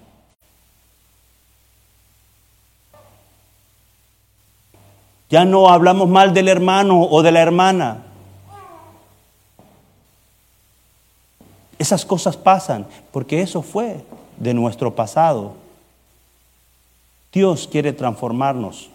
Ya 5.28 5.44
no 5.44 5.68
hablamos 5.68 6.08
mal 6.08 6.32
del 6.32 6.48
hermano 6.48 7.02
o 7.02 7.22
de 7.22 7.32
la 7.32 7.40
hermana. 7.40 8.04
Esas 11.78 12.04
cosas 12.04 12.36
pasan 12.36 12.86
porque 13.12 13.42
eso 13.42 13.62
fue 13.62 14.04
de 14.38 14.54
nuestro 14.54 14.94
pasado. 14.94 15.54
Dios 17.32 17.68
quiere 17.70 17.92
transformarnos 17.92 18.88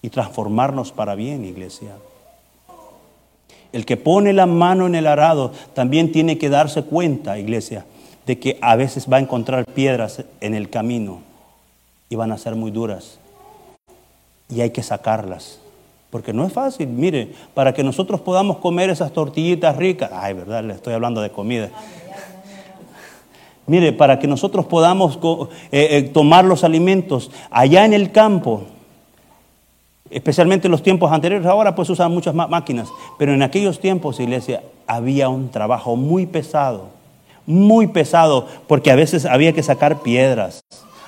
y 0.00 0.10
transformarnos 0.10 0.92
para 0.92 1.14
bien, 1.14 1.44
iglesia. 1.44 1.96
El 3.72 3.84
que 3.84 3.96
pone 3.96 4.32
la 4.32 4.46
mano 4.46 4.86
en 4.86 4.94
el 4.94 5.06
arado 5.06 5.52
también 5.74 6.12
tiene 6.12 6.38
que 6.38 6.48
darse 6.48 6.84
cuenta, 6.84 7.38
iglesia, 7.38 7.84
de 8.24 8.38
que 8.38 8.58
a 8.62 8.76
veces 8.76 9.10
va 9.12 9.16
a 9.16 9.20
encontrar 9.20 9.66
piedras 9.66 10.24
en 10.40 10.54
el 10.54 10.70
camino 10.70 11.20
y 12.08 12.14
van 12.14 12.30
a 12.30 12.38
ser 12.38 12.54
muy 12.54 12.70
duras 12.70 13.18
y 14.48 14.60
hay 14.60 14.70
que 14.70 14.82
sacarlas. 14.82 15.58
Porque 16.14 16.32
no 16.32 16.46
es 16.46 16.52
fácil, 16.52 16.86
mire, 16.86 17.32
para 17.54 17.74
que 17.74 17.82
nosotros 17.82 18.20
podamos 18.20 18.58
comer 18.58 18.88
esas 18.88 19.10
tortillitas 19.10 19.76
ricas, 19.76 20.12
ay, 20.14 20.34
verdad, 20.34 20.62
le 20.62 20.74
estoy 20.74 20.94
hablando 20.94 21.20
de 21.20 21.30
comida. 21.30 21.70
Mire, 23.66 23.92
para 23.92 24.20
que 24.20 24.28
nosotros 24.28 24.64
podamos 24.66 25.18
eh, 25.72 25.88
eh, 25.90 26.02
tomar 26.14 26.44
los 26.44 26.62
alimentos 26.62 27.32
allá 27.50 27.84
en 27.84 27.92
el 27.92 28.12
campo, 28.12 28.62
especialmente 30.08 30.68
en 30.68 30.70
los 30.70 30.84
tiempos 30.84 31.10
anteriores, 31.10 31.48
ahora 31.48 31.74
pues 31.74 31.90
usan 31.90 32.12
muchas 32.12 32.32
máquinas, 32.32 32.90
pero 33.18 33.34
en 33.34 33.42
aquellos 33.42 33.80
tiempos, 33.80 34.20
iglesia, 34.20 34.62
había 34.86 35.28
un 35.28 35.50
trabajo 35.50 35.96
muy 35.96 36.26
pesado, 36.26 36.90
muy 37.44 37.88
pesado, 37.88 38.46
porque 38.68 38.92
a 38.92 38.94
veces 38.94 39.26
había 39.26 39.52
que 39.52 39.64
sacar 39.64 40.00
piedras, 40.00 40.62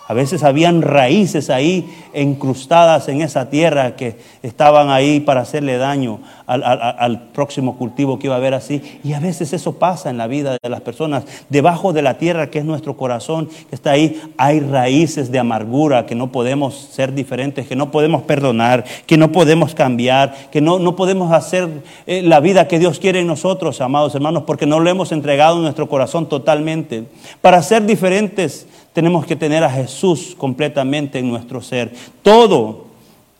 a 0.08 0.14
veces 0.14 0.44
habían 0.44 0.82
raíces 0.82 1.50
ahí 1.50 1.92
incrustadas 2.14 3.08
en 3.08 3.22
esa 3.22 3.50
tierra 3.50 3.96
que 3.96 4.16
estaban 4.42 4.88
ahí 4.88 5.18
para 5.18 5.40
hacerle 5.40 5.78
daño 5.78 6.20
al, 6.46 7.28
próximo 7.32 7.76
cultivo 7.76 8.18
que 8.18 8.28
iba 8.28 8.36
a 8.36 8.38
haber 8.38 8.54
así. 8.54 9.00
Y 9.02 9.14
a 9.14 9.20
veces 9.20 9.52
eso 9.52 9.78
pasa 9.80 10.08
en 10.08 10.16
la 10.16 10.28
vida 10.28 10.58
de 10.62 10.68
las 10.68 10.80
personas. 10.80 11.24
Debajo 11.48 11.92
de 11.92 12.02
la 12.02 12.18
tierra 12.18 12.50
que 12.50 12.60
es 12.60 12.64
nuestro 12.64 12.96
corazón, 12.96 13.48
que 13.68 13.74
está 13.74 13.90
ahí, 13.90 14.22
hay 14.36 14.60
raíces 14.60 15.32
de 15.32 15.40
amargura 15.40 16.06
que 16.06 16.14
no 16.14 16.30
podemos 16.30 16.88
ser 16.92 17.12
diferentes, 17.12 17.66
que 17.66 17.74
no 17.74 17.90
podemos 17.90 18.22
perdonar, 18.22 18.84
que 19.06 19.16
no 19.16 19.32
podemos 19.32 19.74
cambiar, 19.74 20.50
que 20.52 20.60
no, 20.60 20.78
no 20.78 20.94
podemos 20.94 21.32
hacer 21.32 21.68
eh, 22.06 22.22
la 22.22 22.38
vida 22.38 22.68
que 22.68 22.78
Dios 22.78 23.00
quiere 23.00 23.20
en 23.20 23.26
nosotros, 23.26 23.80
amados 23.80 24.14
hermanos, 24.14 24.44
porque 24.46 24.66
no 24.66 24.78
le 24.78 24.90
hemos 24.90 25.10
entregado 25.10 25.58
nuestro 25.58 25.88
corazón 25.88 26.28
totalmente. 26.28 27.04
Para 27.40 27.60
ser 27.62 27.84
diferentes 27.84 28.68
tenemos 28.96 29.26
que 29.26 29.36
tener 29.36 29.62
a 29.62 29.68
Jesús 29.68 30.34
completamente 30.38 31.18
en 31.18 31.28
nuestro 31.28 31.60
ser. 31.60 31.92
Todo, 32.22 32.86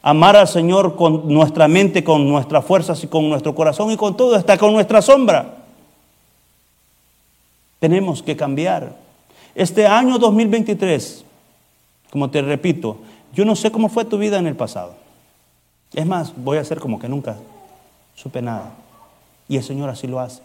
amar 0.02 0.36
al 0.36 0.48
Señor 0.48 0.96
con 0.96 1.32
nuestra 1.32 1.66
mente, 1.66 2.04
con 2.04 2.28
nuestras 2.28 2.62
fuerzas 2.62 3.02
y 3.02 3.06
con 3.06 3.26
nuestro 3.30 3.54
corazón 3.54 3.90
y 3.90 3.96
con 3.96 4.18
todo, 4.18 4.34
hasta 4.34 4.58
con 4.58 4.74
nuestra 4.74 5.00
sombra. 5.00 5.56
Tenemos 7.78 8.22
que 8.22 8.36
cambiar. 8.36 8.98
Este 9.54 9.86
año 9.86 10.18
2023, 10.18 11.24
como 12.10 12.28
te 12.28 12.42
repito, 12.42 12.98
yo 13.32 13.46
no 13.46 13.56
sé 13.56 13.72
cómo 13.72 13.88
fue 13.88 14.04
tu 14.04 14.18
vida 14.18 14.38
en 14.38 14.48
el 14.48 14.56
pasado. 14.56 14.94
Es 15.94 16.04
más, 16.04 16.34
voy 16.36 16.58
a 16.58 16.60
hacer 16.60 16.80
como 16.80 16.98
que 16.98 17.08
nunca 17.08 17.38
supe 18.14 18.42
nada. 18.42 18.74
Y 19.48 19.56
el 19.56 19.62
Señor 19.62 19.88
así 19.88 20.06
lo 20.06 20.20
hace. 20.20 20.42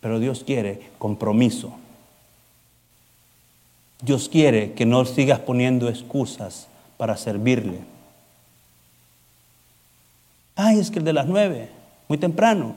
Pero 0.00 0.18
Dios 0.18 0.44
quiere 0.46 0.80
compromiso. 0.98 1.74
Dios 4.02 4.28
quiere 4.28 4.72
que 4.72 4.86
no 4.86 5.04
sigas 5.04 5.40
poniendo 5.40 5.88
excusas 5.88 6.68
para 6.96 7.16
servirle. 7.16 7.78
Ay, 10.56 10.78
es 10.78 10.90
que 10.90 10.98
el 10.98 11.04
de 11.04 11.12
las 11.12 11.26
nueve, 11.26 11.70
muy 12.08 12.18
temprano. 12.18 12.74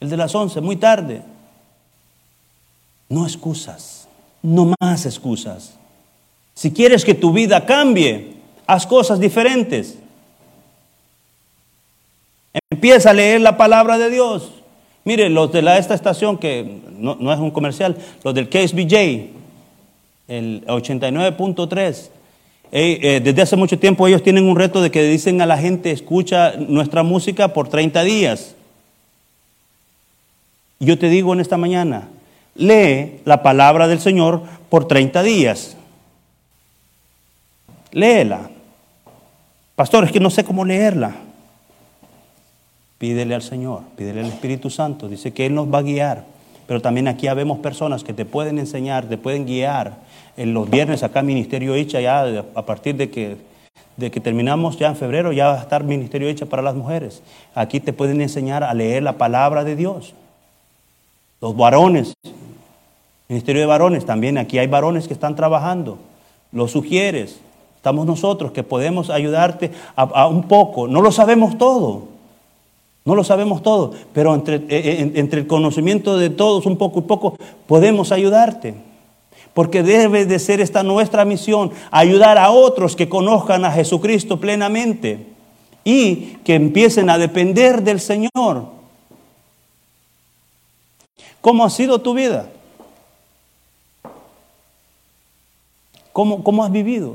El 0.00 0.10
de 0.10 0.16
las 0.16 0.34
once, 0.34 0.60
muy 0.60 0.76
tarde. 0.76 1.22
No 3.08 3.24
excusas, 3.24 4.08
no 4.42 4.72
más 4.80 5.06
excusas. 5.06 5.74
Si 6.54 6.72
quieres 6.72 7.04
que 7.04 7.14
tu 7.14 7.32
vida 7.32 7.64
cambie, 7.66 8.36
Haz 8.66 8.86
cosas 8.86 9.20
diferentes. 9.20 9.96
Empieza 12.70 13.10
a 13.10 13.12
leer 13.12 13.40
la 13.40 13.56
palabra 13.56 13.96
de 13.96 14.10
Dios. 14.10 14.50
Mire, 15.04 15.28
los 15.28 15.52
de 15.52 15.60
esta 15.78 15.94
estación, 15.94 16.36
que 16.36 16.80
no, 16.98 17.16
no 17.20 17.32
es 17.32 17.38
un 17.38 17.52
comercial, 17.52 17.96
los 18.24 18.34
del 18.34 18.48
KSBJ, 18.48 19.35
el 20.28 20.64
89.3, 20.66 22.10
eh, 22.72 23.20
desde 23.22 23.42
hace 23.42 23.56
mucho 23.56 23.78
tiempo 23.78 24.06
ellos 24.06 24.22
tienen 24.22 24.44
un 24.44 24.56
reto 24.56 24.82
de 24.82 24.90
que 24.90 25.02
dicen 25.02 25.40
a 25.40 25.46
la 25.46 25.56
gente, 25.56 25.92
escucha 25.92 26.54
nuestra 26.56 27.02
música 27.02 27.52
por 27.52 27.68
30 27.68 28.02
días. 28.02 28.54
Yo 30.78 30.98
te 30.98 31.08
digo 31.08 31.32
en 31.32 31.40
esta 31.40 31.56
mañana, 31.56 32.08
lee 32.54 33.20
la 33.24 33.42
palabra 33.42 33.88
del 33.88 34.00
Señor 34.00 34.42
por 34.68 34.88
30 34.88 35.22
días. 35.22 35.76
Léela. 37.92 38.50
Pastor, 39.74 40.04
es 40.04 40.12
que 40.12 40.20
no 40.20 40.30
sé 40.30 40.44
cómo 40.44 40.64
leerla. 40.64 41.14
Pídele 42.98 43.34
al 43.34 43.42
Señor, 43.42 43.82
pídele 43.96 44.20
al 44.20 44.26
Espíritu 44.26 44.70
Santo. 44.70 45.08
Dice 45.08 45.32
que 45.32 45.46
Él 45.46 45.54
nos 45.54 45.72
va 45.72 45.78
a 45.78 45.82
guiar. 45.82 46.24
Pero 46.66 46.80
también 46.80 47.08
aquí 47.08 47.28
habemos 47.28 47.58
personas 47.58 48.02
que 48.02 48.12
te 48.12 48.24
pueden 48.24 48.58
enseñar, 48.58 49.06
te 49.06 49.18
pueden 49.18 49.46
guiar. 49.46 49.98
En 50.36 50.52
los 50.52 50.68
viernes 50.68 51.02
acá 51.02 51.22
Ministerio 51.22 51.74
Hecha, 51.74 52.00
ya 52.00 52.44
a 52.54 52.62
partir 52.66 52.96
de 52.96 53.08
que, 53.10 53.36
de 53.96 54.10
que 54.10 54.20
terminamos 54.20 54.78
ya 54.78 54.88
en 54.88 54.96
febrero, 54.96 55.32
ya 55.32 55.46
va 55.48 55.54
a 55.54 55.62
estar 55.62 55.84
Ministerio 55.84 56.28
Hecha 56.28 56.46
para 56.46 56.62
las 56.62 56.74
mujeres. 56.74 57.22
Aquí 57.54 57.80
te 57.80 57.92
pueden 57.92 58.20
enseñar 58.20 58.64
a 58.64 58.74
leer 58.74 59.02
la 59.02 59.14
palabra 59.14 59.64
de 59.64 59.76
Dios. 59.76 60.14
Los 61.40 61.56
varones, 61.56 62.14
Ministerio 63.28 63.60
de 63.60 63.66
Varones, 63.66 64.04
también 64.04 64.38
aquí 64.38 64.58
hay 64.58 64.66
varones 64.66 65.06
que 65.06 65.14
están 65.14 65.36
trabajando. 65.36 65.98
Lo 66.52 66.68
sugieres. 66.68 67.40
Estamos 67.76 68.06
nosotros 68.06 68.50
que 68.50 68.64
podemos 68.64 69.10
ayudarte 69.10 69.70
a 69.94 70.26
un 70.26 70.44
poco. 70.48 70.88
No 70.88 71.02
lo 71.02 71.12
sabemos 71.12 71.56
todo. 71.56 72.15
No 73.06 73.14
lo 73.14 73.22
sabemos 73.22 73.62
todo, 73.62 73.92
pero 74.12 74.34
entre, 74.34 74.56
eh, 74.56 74.64
eh, 74.68 75.12
entre, 75.14 75.40
el 75.40 75.46
conocimiento 75.46 76.18
de 76.18 76.28
todos, 76.28 76.66
un 76.66 76.76
poco 76.76 76.98
y 76.98 77.02
poco, 77.02 77.38
podemos 77.68 78.10
ayudarte. 78.10 78.74
Porque 79.54 79.84
debe 79.84 80.26
de 80.26 80.40
ser 80.40 80.60
esta 80.60 80.82
nuestra 80.82 81.24
misión, 81.24 81.70
ayudar 81.92 82.36
a 82.36 82.50
otros 82.50 82.96
que 82.96 83.08
conozcan 83.08 83.64
a 83.64 83.70
Jesucristo 83.70 84.40
plenamente 84.40 85.24
y 85.84 86.38
que 86.44 86.56
empiecen 86.56 87.08
a 87.08 87.16
depender 87.16 87.82
del 87.82 88.00
Señor. 88.00 88.66
¿Cómo 91.40 91.64
ha 91.64 91.70
sido 91.70 92.00
tu 92.00 92.12
vida? 92.12 92.50
¿Cómo, 96.12 96.42
cómo 96.42 96.64
has 96.64 96.72
vivido? 96.72 97.14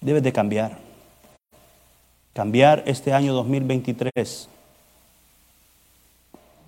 Debes 0.00 0.22
de 0.22 0.32
cambiar 0.32 0.81
cambiar 2.32 2.82
este 2.86 3.12
año 3.12 3.34
2023. 3.34 4.48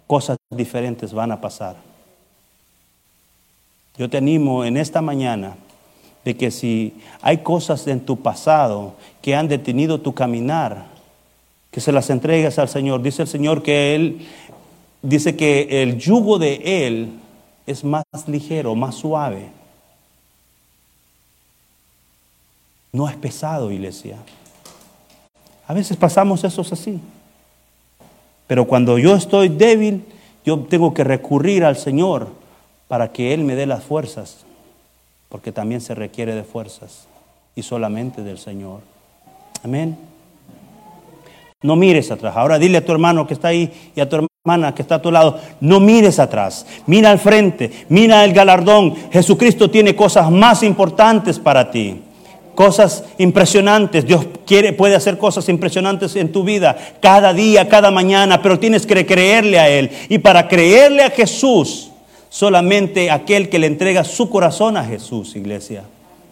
Cosas 0.07 0.37
diferentes 0.51 1.13
van 1.13 1.33
a 1.33 1.41
pasar. 1.41 1.77
Yo 3.97 4.11
te 4.11 4.19
animo 4.19 4.65
en 4.65 4.77
esta 4.77 5.01
mañana 5.01 5.57
de 6.25 6.37
que 6.37 6.51
si 6.51 6.95
hay 7.21 7.39
cosas 7.39 7.87
en 7.87 8.01
tu 8.01 8.21
pasado 8.21 8.95
que 9.23 9.35
han 9.35 9.49
detenido 9.49 10.01
tu 10.01 10.15
caminar, 10.15 10.87
que 11.71 11.81
se 11.81 11.93
las 11.93 12.09
entregues 12.11 12.59
al 12.59 12.69
Señor. 12.69 13.03
Dice 13.03 13.23
el 13.23 13.29
Señor 13.29 13.63
que 13.63 13.95
Él, 13.95 14.27
dice 15.03 15.37
que 15.37 15.83
el 15.83 15.99
yugo 15.99 16.39
de 16.39 16.87
Él 16.87 17.19
es 17.67 17.83
más 17.85 18.05
ligero, 18.27 18.75
más 18.75 18.95
suave. 18.95 19.49
No 22.93 23.09
es 23.09 23.17
pesado, 23.17 23.73
iglesia. 23.73 24.19
A 25.67 25.75
veces 25.75 25.97
pasamos 25.97 26.45
esos 26.45 26.73
así. 26.73 27.01
Pero 28.47 28.67
cuando 28.67 28.99
yo 28.99 29.15
estoy 29.15 29.49
débil, 29.49 30.05
yo 30.45 30.59
tengo 30.61 30.93
que 30.93 31.05
recurrir 31.05 31.65
al 31.65 31.77
Señor 31.77 32.29
para 32.89 33.13
que 33.13 33.33
Él 33.33 33.45
me 33.45 33.55
dé 33.55 33.67
las 33.67 33.83
fuerzas, 33.83 34.45
porque 35.31 35.53
también 35.53 35.81
se 35.81 35.95
requiere 35.95 36.35
de 36.35 36.45
fuerzas 36.45 37.07
y 37.57 37.63
solamente 37.63 38.23
del 38.23 38.39
Señor. 38.39 38.81
Amén. 39.63 39.97
No 41.63 41.77
mires 41.77 42.11
atrás. 42.11 42.37
Ahora 42.37 42.59
dile 42.59 42.79
a 42.79 42.85
tu 42.85 42.93
hermano 42.93 43.27
que 43.27 43.33
está 43.33 43.49
ahí 43.49 43.73
y 43.97 44.01
a 44.01 44.09
tu 44.09 44.17
hermana 44.17 44.75
que 44.75 44.83
está 44.83 44.97
a 44.97 45.03
tu 45.03 45.11
lado, 45.11 45.41
no 45.63 45.81
mires 45.81 46.19
atrás, 46.19 46.67
mira 46.87 47.11
al 47.11 47.19
frente, 47.19 47.87
mira 47.89 48.23
el 48.25 48.35
galardón. 48.35 48.95
Jesucristo 49.11 49.71
tiene 49.71 49.97
cosas 49.97 50.31
más 50.31 50.63
importantes 50.63 51.39
para 51.39 51.71
ti 51.71 52.03
cosas 52.55 53.05
impresionantes. 53.19 54.07
Dios 54.07 54.27
quiere, 54.47 54.73
puede 54.73 54.95
hacer 54.95 55.19
cosas 55.19 55.49
impresionantes 55.49 56.17
en 56.17 56.33
tu 56.33 56.45
vida 56.45 56.77
cada 57.01 57.33
día, 57.33 57.69
cada 57.69 57.91
mañana, 57.91 58.43
pero 58.43 58.59
tienes 58.59 58.87
que 58.87 59.07
creerle 59.07 59.59
a 59.59 59.69
Él. 59.69 59.91
Y 60.09 60.19
para 60.19 60.49
creerle 60.49 61.03
a 61.03 61.11
Jesús, 61.11 61.91
solamente 62.29 63.11
aquel 63.11 63.49
que 63.49 63.59
le 63.59 63.69
entrega 63.69 64.03
su 64.03 64.29
corazón 64.29 64.77
a 64.77 64.85
Jesús, 64.85 65.37
iglesia. 65.37 65.85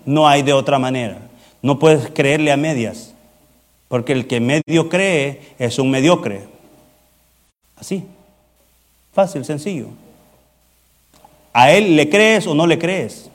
No 0.05 0.27
hay 0.27 0.43
de 0.43 0.53
otra 0.53 0.79
manera. 0.79 1.19
No 1.63 1.79
puedes 1.79 2.11
creerle 2.11 2.51
a 2.51 2.57
medias, 2.57 3.15
porque 3.89 4.13
el 4.13 4.27
que 4.27 4.41
medio 4.41 4.89
cree 4.89 5.41
es 5.59 5.79
un 5.79 5.91
mediocre. 5.91 6.43
Así. 7.77 8.05
Fácil, 9.13 9.45
sencillo. 9.45 9.89
¿A 11.53 11.71
Él 11.71 11.95
le 11.95 12.09
crees 12.09 12.47
o 12.47 12.55
no 12.55 12.67
le 12.67 12.79
crees? 12.79 13.31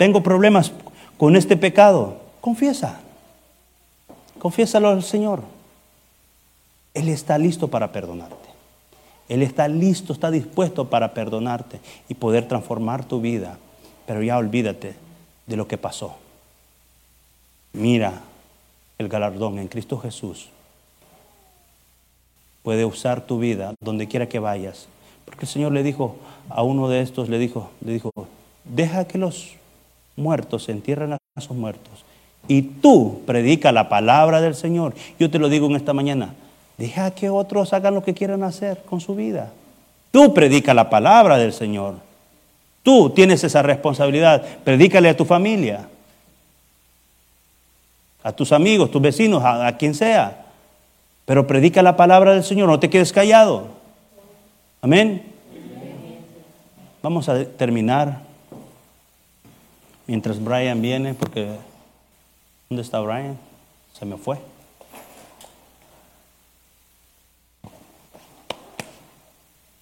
Tengo 0.00 0.22
problemas 0.22 0.72
con 1.18 1.36
este 1.36 1.58
pecado, 1.58 2.16
confiesa. 2.40 3.00
Confiésalo 4.38 4.88
al 4.88 5.02
Señor. 5.02 5.42
Él 6.94 7.10
está 7.10 7.36
listo 7.36 7.68
para 7.68 7.92
perdonarte. 7.92 8.48
Él 9.28 9.42
está 9.42 9.68
listo, 9.68 10.14
está 10.14 10.30
dispuesto 10.30 10.88
para 10.88 11.12
perdonarte 11.12 11.80
y 12.08 12.14
poder 12.14 12.48
transformar 12.48 13.04
tu 13.04 13.20
vida. 13.20 13.58
Pero 14.06 14.22
ya 14.22 14.38
olvídate 14.38 14.94
de 15.46 15.56
lo 15.58 15.68
que 15.68 15.76
pasó. 15.76 16.16
Mira 17.74 18.22
el 18.96 19.10
galardón 19.10 19.58
en 19.58 19.68
Cristo 19.68 19.98
Jesús. 19.98 20.48
Puede 22.62 22.86
usar 22.86 23.26
tu 23.26 23.38
vida 23.38 23.74
donde 23.82 24.08
quiera 24.08 24.30
que 24.30 24.38
vayas. 24.38 24.86
Porque 25.26 25.42
el 25.42 25.48
Señor 25.48 25.72
le 25.72 25.82
dijo 25.82 26.16
a 26.48 26.62
uno 26.62 26.88
de 26.88 27.02
estos, 27.02 27.28
le 27.28 27.38
dijo, 27.38 27.70
le 27.84 27.92
dijo, 27.92 28.10
deja 28.64 29.06
que 29.06 29.18
los 29.18 29.59
muertos 30.20 30.64
se 30.64 30.72
entierran 30.72 31.14
a 31.14 31.40
sus 31.40 31.56
muertos. 31.56 32.04
Y 32.48 32.62
tú 32.62 33.22
predica 33.26 33.72
la 33.72 33.88
palabra 33.88 34.40
del 34.40 34.54
Señor. 34.54 34.94
Yo 35.18 35.30
te 35.30 35.38
lo 35.38 35.48
digo 35.48 35.66
en 35.66 35.76
esta 35.76 35.92
mañana. 35.92 36.34
Deja 36.78 37.10
que 37.12 37.30
otros 37.30 37.72
hagan 37.72 37.94
lo 37.94 38.02
que 38.02 38.14
quieran 38.14 38.42
hacer 38.42 38.82
con 38.84 39.00
su 39.00 39.14
vida. 39.14 39.50
Tú 40.10 40.34
predica 40.34 40.74
la 40.74 40.90
palabra 40.90 41.38
del 41.38 41.52
Señor. 41.52 41.94
Tú 42.82 43.10
tienes 43.10 43.44
esa 43.44 43.62
responsabilidad. 43.62 44.42
Predícale 44.64 45.10
a 45.10 45.16
tu 45.16 45.24
familia, 45.24 45.88
a 48.22 48.32
tus 48.32 48.52
amigos, 48.52 48.90
tus 48.90 49.02
vecinos, 49.02 49.44
a, 49.44 49.66
a 49.66 49.76
quien 49.76 49.94
sea. 49.94 50.46
Pero 51.26 51.46
predica 51.46 51.82
la 51.82 51.96
palabra 51.96 52.32
del 52.32 52.42
Señor. 52.42 52.68
No 52.68 52.80
te 52.80 52.90
quedes 52.90 53.12
callado. 53.12 53.68
Amén. 54.82 55.22
Vamos 57.02 57.28
a 57.28 57.44
terminar 57.44 58.29
mientras 60.10 60.42
Brian 60.42 60.82
viene, 60.82 61.14
porque 61.14 61.46
¿dónde 62.68 62.82
está 62.82 62.98
Brian? 62.98 63.38
Se 63.92 64.04
me 64.04 64.16
fue. 64.16 64.38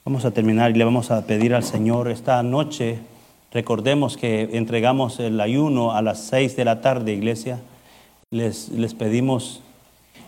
Vamos 0.04 0.26
a 0.26 0.30
terminar 0.30 0.70
y 0.70 0.74
le 0.74 0.84
vamos 0.84 1.10
a 1.10 1.26
pedir 1.26 1.54
al 1.54 1.64
Señor 1.64 2.10
esta 2.10 2.42
noche. 2.42 2.98
Recordemos 3.52 4.18
que 4.18 4.50
entregamos 4.52 5.18
el 5.18 5.40
ayuno 5.40 5.92
a 5.92 6.02
las 6.02 6.18
seis 6.18 6.54
de 6.56 6.66
la 6.66 6.82
tarde, 6.82 7.14
iglesia. 7.14 7.60
Les, 8.30 8.68
les 8.68 8.92
pedimos 8.92 9.62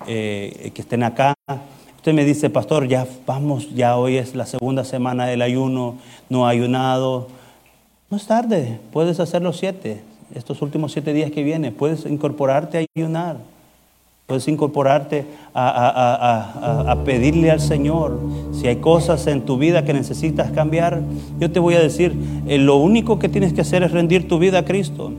eh, 0.07 0.73
que 0.75 0.81
estén 0.81 1.03
acá. 1.03 1.35
Usted 1.97 2.15
me 2.15 2.25
dice, 2.25 2.49
pastor, 2.49 2.89
ya 2.89 3.07
vamos, 3.27 3.75
ya 3.75 3.99
hoy 3.99 4.17
es 4.17 4.35
la 4.35 4.47
segunda 4.47 4.83
semana 4.85 5.27
del 5.27 5.43
ayuno, 5.43 5.99
no 6.31 6.47
ha 6.47 6.51
ayunado 6.51 7.29
no 8.11 8.17
es 8.17 8.27
tarde, 8.27 8.81
puedes 8.93 9.21
hacer 9.21 9.41
los 9.41 9.57
siete, 9.57 10.01
estos 10.35 10.63
últimos 10.63 10.93
siete 10.93 11.13
días 11.13 11.31
que 11.31 11.45
vienen, 11.45 11.73
puedes 11.73 12.05
incorporarte 12.07 12.79
a 12.79 12.85
ayunar, 12.97 13.37
puedes 14.27 14.49
incorporarte 14.49 15.27
a, 15.55 16.97
pedirle 17.05 17.53
al 17.53 17.61
Señor. 17.61 18.19
Si 18.53 18.67
hay 18.67 18.77
cosas 18.77 19.27
en 19.29 19.43
tu 19.43 19.59
vida 19.59 19.85
que 19.85 19.93
necesitas 19.93 20.51
cambiar, 20.51 21.01
yo 21.39 21.53
te 21.53 21.61
voy 21.61 21.75
a 21.75 21.81
decir, 21.81 22.15
eh, 22.49 22.59
lo 22.59 22.77
único 22.77 23.21
que 23.21 23.29
tienes 23.29 23.53
que 23.53 23.61
hacer 23.61 23.85
es 23.85 23.93
rendir 23.93 24.27
tu 24.27 24.41
vida 24.41 24.59
a 24.59 24.65
Cristo. 24.65 25.13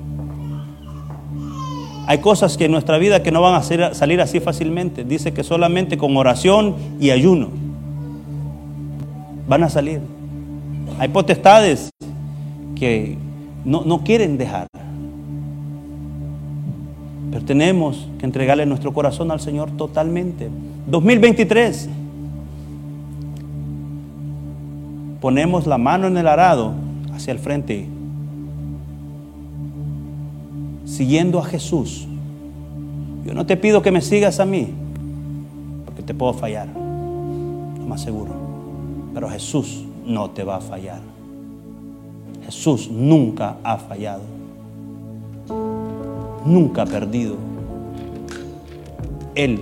Hay 2.08 2.18
cosas 2.18 2.58
que 2.58 2.66
en 2.66 2.72
nuestra 2.72 2.98
vida 2.98 3.24
que 3.24 3.32
no 3.32 3.42
van 3.42 3.56
a 3.56 3.64
salir 3.94 4.20
así 4.20 4.42
fácilmente. 4.42 5.06
Dice 5.06 5.34
que 5.34 5.44
solamente 5.44 5.98
con 5.98 6.18
oración 6.18 6.76
y 7.00 7.12
ayuno 7.12 7.50
van 9.48 9.64
a 9.64 9.70
salir. 9.70 10.02
Hay 11.00 11.08
potestades 11.08 11.92
que 12.82 13.16
no, 13.64 14.04
quieren 14.04 14.40
dejar. 14.40 14.66
Pero 17.30 17.46
tenemos 17.46 18.08
que 18.18 18.26
entregarle 18.26 18.66
nuestro 18.66 18.92
corazón 18.92 19.30
al 19.30 19.40
Señor 19.40 19.70
totalmente. 19.78 20.50
2023. 20.88 21.90
Ponemos 25.22 25.68
la 25.68 25.78
mano 25.78 26.08
en 26.08 26.18
el 26.18 26.28
arado 26.28 26.74
hacia 27.14 27.34
el 27.34 27.38
frente, 27.38 27.86
siguiendo 30.86 31.38
a 31.38 31.46
Jesús. 31.46 32.08
Yo 33.24 33.36
no 33.36 33.46
te 33.46 33.58
pido 33.58 33.84
que 33.84 33.92
me 33.92 34.02
sigas 34.02 34.40
a 34.40 34.46
mí, 34.46 34.70
porque 35.86 36.02
te 36.02 36.16
puedo 36.16 36.34
fallar, 36.34 36.66
lo 36.66 37.86
más 37.86 38.02
seguro. 38.02 38.34
Pero 39.14 39.30
Jesús 39.30 39.86
no 40.04 40.32
te 40.32 40.44
va 40.44 40.56
a 40.56 40.62
fallar. 40.62 41.11
Jesús 42.52 42.90
nunca 42.92 43.56
ha 43.64 43.78
fallado. 43.78 44.24
Nunca 46.46 46.82
ha 46.82 46.86
perdido. 46.86 47.38
Él. 49.36 49.62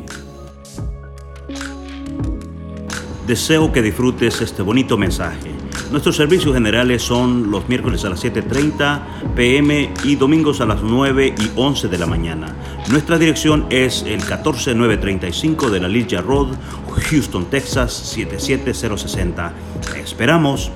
Deseo 3.28 3.71
que 3.71 3.84
disfrutes 3.84 4.41
este 4.41 4.63
bonito 4.63 4.97
mensaje. 4.97 5.52
Nuestros 5.91 6.15
servicios 6.15 6.52
generales 6.56 7.04
son 7.04 7.52
los 7.52 7.69
miércoles 7.69 8.04
a 8.06 8.10
las 8.10 8.23
7.30 8.25 9.36
pm 9.36 9.93
y 10.04 10.15
domingos 10.15 10.60
a 10.60 10.65
las 10.65 10.82
9 10.82 11.36
y 11.38 11.52
11 11.56 11.89
de 11.89 11.97
la 11.99 12.08
mañana. 12.08 12.56
Nuestra 12.89 13.19
dirección 13.19 13.67
es 13.69 14.02
el 14.02 14.25
14935 14.25 15.69
de 15.69 15.80
la 15.80 15.88
Ligia 15.88 16.21
Road, 16.21 16.56
Houston, 17.12 17.45
Texas 17.52 17.93
77060. 17.93 19.54
esperamos. 19.95 20.71